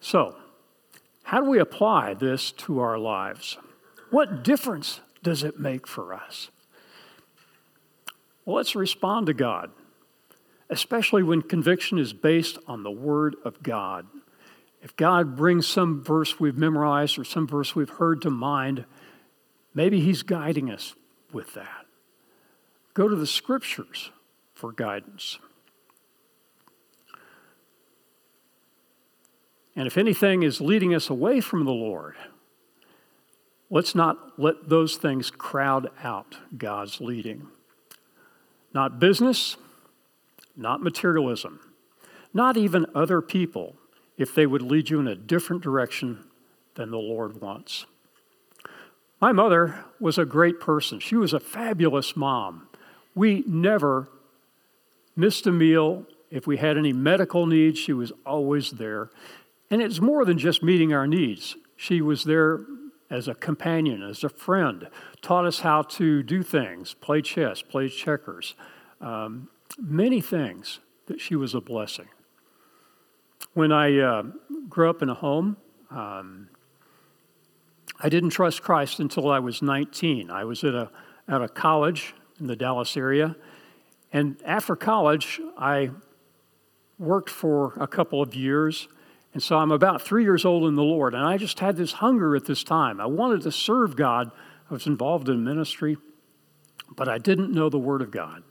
So, 0.00 0.34
how 1.22 1.40
do 1.40 1.48
we 1.48 1.60
apply 1.60 2.14
this 2.14 2.50
to 2.52 2.80
our 2.80 2.98
lives? 2.98 3.56
What 4.10 4.42
difference 4.42 5.00
does 5.22 5.44
it 5.44 5.60
make 5.60 5.86
for 5.86 6.12
us? 6.12 6.50
Well, 8.44 8.56
let's 8.56 8.74
respond 8.74 9.28
to 9.28 9.34
God, 9.34 9.70
especially 10.68 11.22
when 11.22 11.42
conviction 11.42 11.96
is 11.96 12.12
based 12.12 12.58
on 12.66 12.82
the 12.82 12.90
Word 12.90 13.36
of 13.44 13.62
God. 13.62 14.08
If 14.82 14.96
God 14.96 15.36
brings 15.36 15.68
some 15.68 16.02
verse 16.02 16.40
we've 16.40 16.58
memorized 16.58 17.20
or 17.20 17.24
some 17.24 17.46
verse 17.46 17.76
we've 17.76 17.88
heard 17.88 18.20
to 18.22 18.30
mind, 18.30 18.84
maybe 19.74 20.00
He's 20.00 20.24
guiding 20.24 20.72
us 20.72 20.96
with 21.32 21.54
that. 21.54 21.86
Go 22.94 23.08
to 23.08 23.16
the 23.16 23.26
scriptures 23.26 24.10
for 24.54 24.72
guidance. 24.72 25.38
And 29.76 29.86
if 29.86 29.96
anything 29.96 30.42
is 30.42 30.60
leading 30.60 30.94
us 30.94 31.08
away 31.08 31.40
from 31.40 31.64
the 31.64 31.72
Lord, 31.72 32.16
let's 33.70 33.94
not 33.94 34.38
let 34.38 34.68
those 34.68 34.96
things 34.96 35.30
crowd 35.30 35.90
out 36.02 36.36
God's 36.56 37.00
leading. 37.00 37.48
Not 38.74 38.98
business, 38.98 39.56
not 40.56 40.82
materialism, 40.82 41.60
not 42.34 42.56
even 42.56 42.86
other 42.94 43.22
people 43.22 43.76
if 44.18 44.34
they 44.34 44.46
would 44.46 44.62
lead 44.62 44.90
you 44.90 45.00
in 45.00 45.08
a 45.08 45.14
different 45.14 45.62
direction 45.62 46.24
than 46.74 46.90
the 46.90 46.98
Lord 46.98 47.40
wants. 47.40 47.86
My 49.20 49.32
mother 49.32 49.84
was 49.98 50.18
a 50.18 50.24
great 50.24 50.60
person. 50.60 50.98
She 51.00 51.16
was 51.16 51.32
a 51.32 51.40
fabulous 51.40 52.16
mom. 52.16 52.68
We 53.14 53.44
never 53.46 54.08
missed 55.16 55.46
a 55.46 55.52
meal. 55.52 56.06
If 56.30 56.46
we 56.46 56.56
had 56.56 56.78
any 56.78 56.92
medical 56.92 57.46
needs, 57.46 57.78
she 57.78 57.92
was 57.92 58.12
always 58.24 58.72
there. 58.72 59.10
And 59.70 59.82
it's 59.82 60.00
more 60.00 60.24
than 60.24 60.38
just 60.38 60.62
meeting 60.62 60.92
our 60.92 61.06
needs. 61.06 61.56
She 61.76 62.00
was 62.00 62.24
there 62.24 62.60
as 63.10 63.26
a 63.26 63.34
companion, 63.34 64.02
as 64.02 64.22
a 64.22 64.28
friend, 64.28 64.88
taught 65.20 65.44
us 65.44 65.60
how 65.60 65.82
to 65.82 66.22
do 66.22 66.42
things, 66.42 66.94
play 66.94 67.20
chess, 67.20 67.60
play 67.60 67.88
checkers, 67.88 68.54
um, 69.00 69.48
many 69.78 70.20
things 70.20 70.78
that 71.06 71.20
she 71.20 71.34
was 71.34 71.54
a 71.54 71.60
blessing. 71.60 72.08
When 73.54 73.72
I 73.72 73.98
uh, 73.98 74.22
grew 74.68 74.88
up 74.88 75.02
in 75.02 75.08
a 75.08 75.14
home, 75.14 75.56
um, 75.90 76.48
I 77.98 78.08
didn't 78.08 78.30
trust 78.30 78.62
Christ 78.62 79.00
until 79.00 79.28
I 79.30 79.40
was 79.40 79.60
19. 79.60 80.30
I 80.30 80.44
was 80.44 80.62
at 80.62 80.74
a, 80.74 80.90
at 81.26 81.42
a 81.42 81.48
college 81.48 82.14
in 82.40 82.46
the 82.46 82.56
Dallas 82.56 82.96
area. 82.96 83.36
And 84.12 84.36
after 84.44 84.74
college, 84.74 85.40
I 85.56 85.90
worked 86.98 87.30
for 87.30 87.74
a 87.78 87.86
couple 87.86 88.20
of 88.20 88.34
years. 88.34 88.88
And 89.32 89.42
so 89.42 89.56
I'm 89.56 89.70
about 89.70 90.02
three 90.02 90.24
years 90.24 90.44
old 90.44 90.64
in 90.64 90.74
the 90.74 90.82
Lord. 90.82 91.14
And 91.14 91.24
I 91.24 91.36
just 91.36 91.60
had 91.60 91.76
this 91.76 91.92
hunger 91.92 92.34
at 92.34 92.46
this 92.46 92.64
time. 92.64 93.00
I 93.00 93.06
wanted 93.06 93.42
to 93.42 93.52
serve 93.52 93.96
God. 93.96 94.30
I 94.68 94.74
was 94.74 94.86
involved 94.86 95.28
in 95.28 95.44
ministry, 95.44 95.96
but 96.96 97.08
I 97.08 97.18
didn't 97.18 97.52
know 97.52 97.68
the 97.68 97.78
Word 97.78 98.02
of 98.02 98.10
God. 98.10 98.42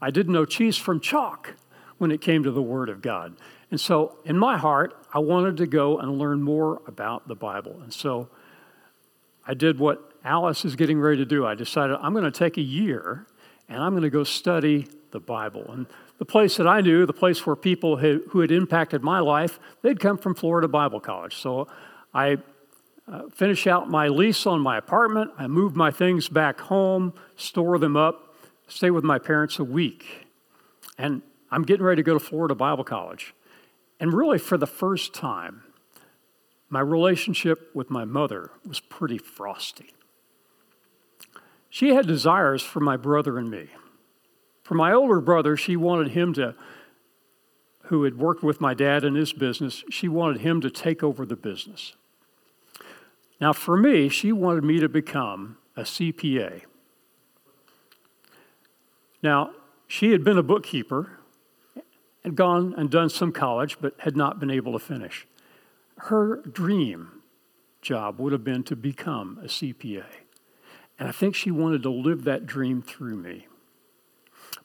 I 0.00 0.10
didn't 0.10 0.32
know 0.32 0.44
cheese 0.44 0.76
from 0.76 1.00
chalk 1.00 1.54
when 1.98 2.10
it 2.10 2.20
came 2.20 2.42
to 2.42 2.50
the 2.50 2.62
Word 2.62 2.88
of 2.88 3.00
God. 3.00 3.36
And 3.70 3.80
so 3.80 4.18
in 4.24 4.36
my 4.38 4.58
heart, 4.58 4.94
I 5.12 5.20
wanted 5.20 5.56
to 5.58 5.66
go 5.66 5.98
and 5.98 6.18
learn 6.18 6.42
more 6.42 6.82
about 6.86 7.28
the 7.28 7.34
Bible. 7.34 7.80
And 7.82 7.92
so 7.92 8.28
I 9.46 9.54
did 9.54 9.78
what 9.78 10.12
Alice 10.24 10.64
is 10.64 10.76
getting 10.76 11.00
ready 11.00 11.18
to 11.18 11.24
do. 11.24 11.46
I 11.46 11.54
decided 11.54 11.96
I'm 12.00 12.12
going 12.12 12.24
to 12.24 12.30
take 12.30 12.56
a 12.56 12.62
year 12.62 13.26
and 13.68 13.82
I'm 13.82 13.92
going 13.92 14.02
to 14.02 14.10
go 14.10 14.24
study 14.24 14.86
the 15.10 15.20
Bible. 15.20 15.64
And 15.70 15.86
the 16.18 16.24
place 16.24 16.56
that 16.56 16.66
I 16.66 16.80
knew, 16.80 17.06
the 17.06 17.12
place 17.12 17.46
where 17.46 17.56
people 17.56 17.96
had, 17.96 18.20
who 18.30 18.40
had 18.40 18.50
impacted 18.50 19.02
my 19.02 19.20
life, 19.20 19.58
they'd 19.82 20.00
come 20.00 20.18
from 20.18 20.34
Florida 20.34 20.68
Bible 20.68 21.00
College. 21.00 21.36
So 21.36 21.68
I 22.12 22.38
uh, 23.06 23.28
finish 23.30 23.66
out 23.66 23.88
my 23.88 24.08
lease 24.08 24.46
on 24.46 24.60
my 24.60 24.78
apartment. 24.78 25.30
I 25.38 25.46
move 25.46 25.76
my 25.76 25.90
things 25.90 26.28
back 26.28 26.60
home, 26.60 27.12
store 27.36 27.78
them 27.78 27.96
up, 27.96 28.34
stay 28.66 28.90
with 28.90 29.04
my 29.04 29.18
parents 29.18 29.58
a 29.58 29.64
week. 29.64 30.26
And 30.98 31.22
I'm 31.50 31.62
getting 31.62 31.84
ready 31.84 32.02
to 32.02 32.06
go 32.06 32.14
to 32.14 32.20
Florida 32.20 32.54
Bible 32.54 32.84
College. 32.84 33.34
And 34.00 34.12
really, 34.12 34.38
for 34.38 34.56
the 34.58 34.66
first 34.66 35.14
time, 35.14 35.62
my 36.68 36.80
relationship 36.80 37.70
with 37.74 37.90
my 37.90 38.04
mother 38.04 38.50
was 38.66 38.80
pretty 38.80 39.18
frosty. 39.18 39.94
She 41.74 41.88
had 41.88 42.06
desires 42.06 42.62
for 42.62 42.78
my 42.78 42.96
brother 42.96 43.36
and 43.36 43.50
me. 43.50 43.66
For 44.62 44.74
my 44.74 44.92
older 44.92 45.20
brother, 45.20 45.56
she 45.56 45.74
wanted 45.74 46.12
him 46.12 46.32
to, 46.34 46.54
who 47.86 48.04
had 48.04 48.16
worked 48.16 48.44
with 48.44 48.60
my 48.60 48.74
dad 48.74 49.02
in 49.02 49.16
his 49.16 49.32
business, 49.32 49.82
she 49.90 50.06
wanted 50.06 50.42
him 50.42 50.60
to 50.60 50.70
take 50.70 51.02
over 51.02 51.26
the 51.26 51.34
business. 51.34 51.94
Now, 53.40 53.52
for 53.52 53.76
me, 53.76 54.08
she 54.08 54.30
wanted 54.30 54.62
me 54.62 54.78
to 54.78 54.88
become 54.88 55.56
a 55.76 55.80
CPA. 55.80 56.60
Now, 59.20 59.50
she 59.88 60.12
had 60.12 60.22
been 60.22 60.38
a 60.38 60.44
bookkeeper, 60.44 61.18
had 62.22 62.36
gone 62.36 62.76
and 62.78 62.88
done 62.88 63.08
some 63.08 63.32
college, 63.32 63.78
but 63.80 63.94
had 63.98 64.16
not 64.16 64.38
been 64.38 64.50
able 64.52 64.74
to 64.74 64.78
finish. 64.78 65.26
Her 65.96 66.36
dream 66.36 67.20
job 67.82 68.20
would 68.20 68.30
have 68.30 68.44
been 68.44 68.62
to 68.62 68.76
become 68.76 69.40
a 69.42 69.48
CPA. 69.48 70.04
And 70.98 71.08
I 71.08 71.12
think 71.12 71.34
she 71.34 71.50
wanted 71.50 71.82
to 71.82 71.90
live 71.90 72.24
that 72.24 72.46
dream 72.46 72.82
through 72.82 73.16
me. 73.16 73.48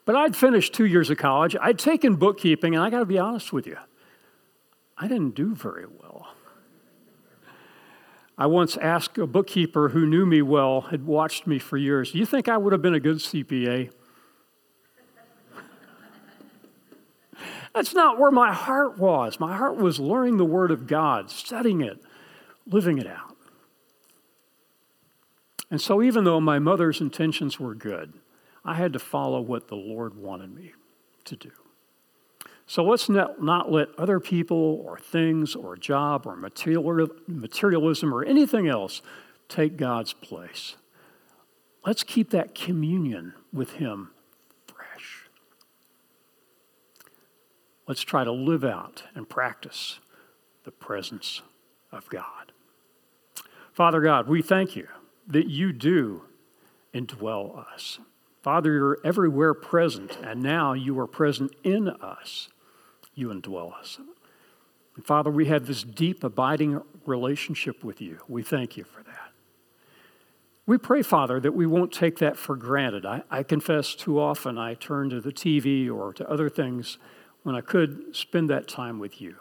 But 0.06 0.16
I'd 0.16 0.36
finished 0.36 0.74
two 0.74 0.86
years 0.86 1.10
of 1.10 1.18
college. 1.18 1.56
I'd 1.60 1.80
taken 1.80 2.16
bookkeeping, 2.16 2.76
and 2.76 2.84
I 2.84 2.90
got 2.90 3.00
to 3.00 3.06
be 3.06 3.18
honest 3.18 3.54
with 3.54 3.68
you, 3.68 3.78
I 4.98 5.08
didn't 5.08 5.36
do 5.36 5.56
very 5.56 5.86
well. 5.86 6.28
I 8.38 8.46
once 8.46 8.78
asked 8.78 9.18
a 9.18 9.28
bookkeeper 9.28 9.90
who 9.90 10.06
knew 10.06 10.26
me 10.26 10.42
well, 10.42 10.82
had 10.82 11.06
watched 11.06 11.46
me 11.46 11.60
for 11.60 11.78
years, 11.78 12.14
Do 12.14 12.20
you 12.20 12.26
think 12.26 12.48
I 12.48 12.58
would 12.58 12.72
have 12.72 12.82
been 12.82 12.94
a 12.94 13.00
good 13.00 13.18
CPA? 13.18 13.92
That's 17.74 17.94
not 17.94 18.18
where 18.18 18.32
my 18.32 18.52
heart 18.52 18.98
was. 18.98 19.40
My 19.40 19.56
heart 19.56 19.78
was 19.78 20.00
learning 20.00 20.38
the 20.38 20.46
Word 20.46 20.72
of 20.72 20.88
God, 20.88 21.30
studying 21.30 21.82
it, 21.82 22.02
living 22.66 22.98
it 22.98 23.08
out. 23.08 23.29
And 25.72 25.80
so, 25.80 26.02
even 26.02 26.24
though 26.24 26.40
my 26.40 26.60
mother's 26.60 27.00
intentions 27.00 27.60
were 27.60 27.76
good, 27.76 28.14
I 28.66 28.76
had 28.76 28.94
to 28.94 29.00
follow 29.00 29.42
what 29.42 29.68
the 29.68 29.76
Lord 29.76 30.16
wanted 30.16 30.54
me 30.54 30.74
to 31.26 31.36
do. 31.36 31.52
So 32.66 32.84
let's 32.84 33.10
not, 33.10 33.72
let 33.72 33.88
other 33.98 34.20
people 34.20 34.84
or 34.86 35.00
things 35.00 35.56
or 35.56 35.76
job 35.76 36.28
or 36.28 36.36
material, 36.36 37.08
materialism 37.28 38.14
or 38.14 38.24
anything 38.24 38.68
else 38.68 39.02
take 39.48 39.76
God's 39.76 40.14
place. 40.14 40.76
Let's 41.84 42.04
keep 42.04 42.30
that 42.30 42.54
communion 42.54 43.34
with 43.52 43.72
Him 43.74 44.12
fresh. 44.68 45.30
Let's 47.88 48.02
try 48.02 48.24
to 48.24 48.32
live 48.32 48.64
out 48.64 49.04
and 49.16 49.28
practice 49.28 50.00
the 50.64 50.72
presence 50.72 51.42
of 51.92 52.08
God. 52.10 52.52
Father 53.74 54.02
God, 54.02 54.28
we 54.28 54.44
thank 54.44 54.76
you 54.76 54.88
that 55.30 55.48
you 55.48 55.72
do 55.72 56.24
indwell 56.94 57.58
us. 57.74 58.00
Father, 58.42 58.72
you're 58.72 59.00
everywhere 59.04 59.54
present, 59.54 60.18
and 60.24 60.42
now 60.42 60.74
you 60.74 61.00
are 61.00 61.08
present 61.08 61.54
in 61.64 61.88
us 61.88 62.50
you 63.20 63.28
indwell 63.28 63.78
us. 63.78 64.00
And 64.96 65.06
Father, 65.06 65.30
we 65.30 65.46
have 65.46 65.68
this 65.68 65.84
deep, 65.84 66.24
abiding 66.24 66.82
relationship 67.06 67.84
with 67.84 68.02
you. 68.02 68.20
We 68.28 68.42
thank 68.42 68.78
you 68.78 68.84
for 68.84 69.04
that. 69.04 69.32
We 70.66 70.78
pray, 70.78 71.02
Father, 71.02 71.40
that 71.40 71.54
we 71.54 71.66
won't 71.66 71.92
take 71.92 72.20
that 72.20 72.38
for 72.38 72.56
granted. 72.56 73.06
I, 73.06 73.24
I 73.30 73.44
confess 73.44 73.96
too 73.96 74.20
often 74.20 74.58
I 74.58 74.76
turn 74.76 75.10
to 75.10 75.20
the 75.20 75.32
TV 75.32 75.92
or 75.92 76.14
to 76.14 76.30
other 76.30 76.50
things 76.50 76.98
when 77.44 77.56
I 77.56 77.62
could 77.62 78.16
spend 78.16 78.50
that 78.50 78.68
time 78.68 79.00
with 79.00 79.20
you. 79.20 79.36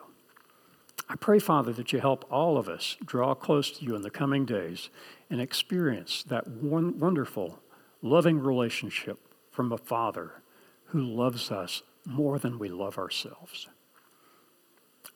I 1.09 1.17
pray, 1.17 1.39
Father, 1.39 1.73
that 1.73 1.93
you 1.93 2.01
help 2.01 2.27
all 2.31 2.59
of 2.59 2.69
us 2.69 2.97
draw 3.05 3.35
close 3.35 3.71
to 3.73 3.85
you 3.85 3.95
in 3.95 4.03
the 4.03 4.11
coming 4.11 4.45
days 4.45 4.91
and 5.31 5.41
experience 5.41 6.23
that 6.25 6.47
one 6.47 6.99
wonderful, 6.99 7.61
loving 8.03 8.39
relationship 8.39 9.19
from 9.51 9.73
a 9.73 9.79
Father 9.79 10.43
who 10.87 11.01
loves 11.01 11.51
us 11.51 11.83
more 12.05 12.39
than 12.39 12.59
we 12.59 12.69
love 12.69 12.99
ourselves. 12.99 13.69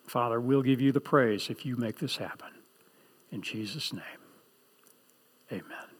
Father, 0.06 0.40
we'll 0.40 0.62
give 0.62 0.80
you 0.80 0.92
the 0.92 1.00
praise 1.00 1.48
if 1.50 1.64
you 1.64 1.76
make 1.76 1.98
this 1.98 2.16
happen. 2.16 2.48
In 3.30 3.42
Jesus' 3.42 3.92
name, 3.92 4.02
amen. 5.50 5.91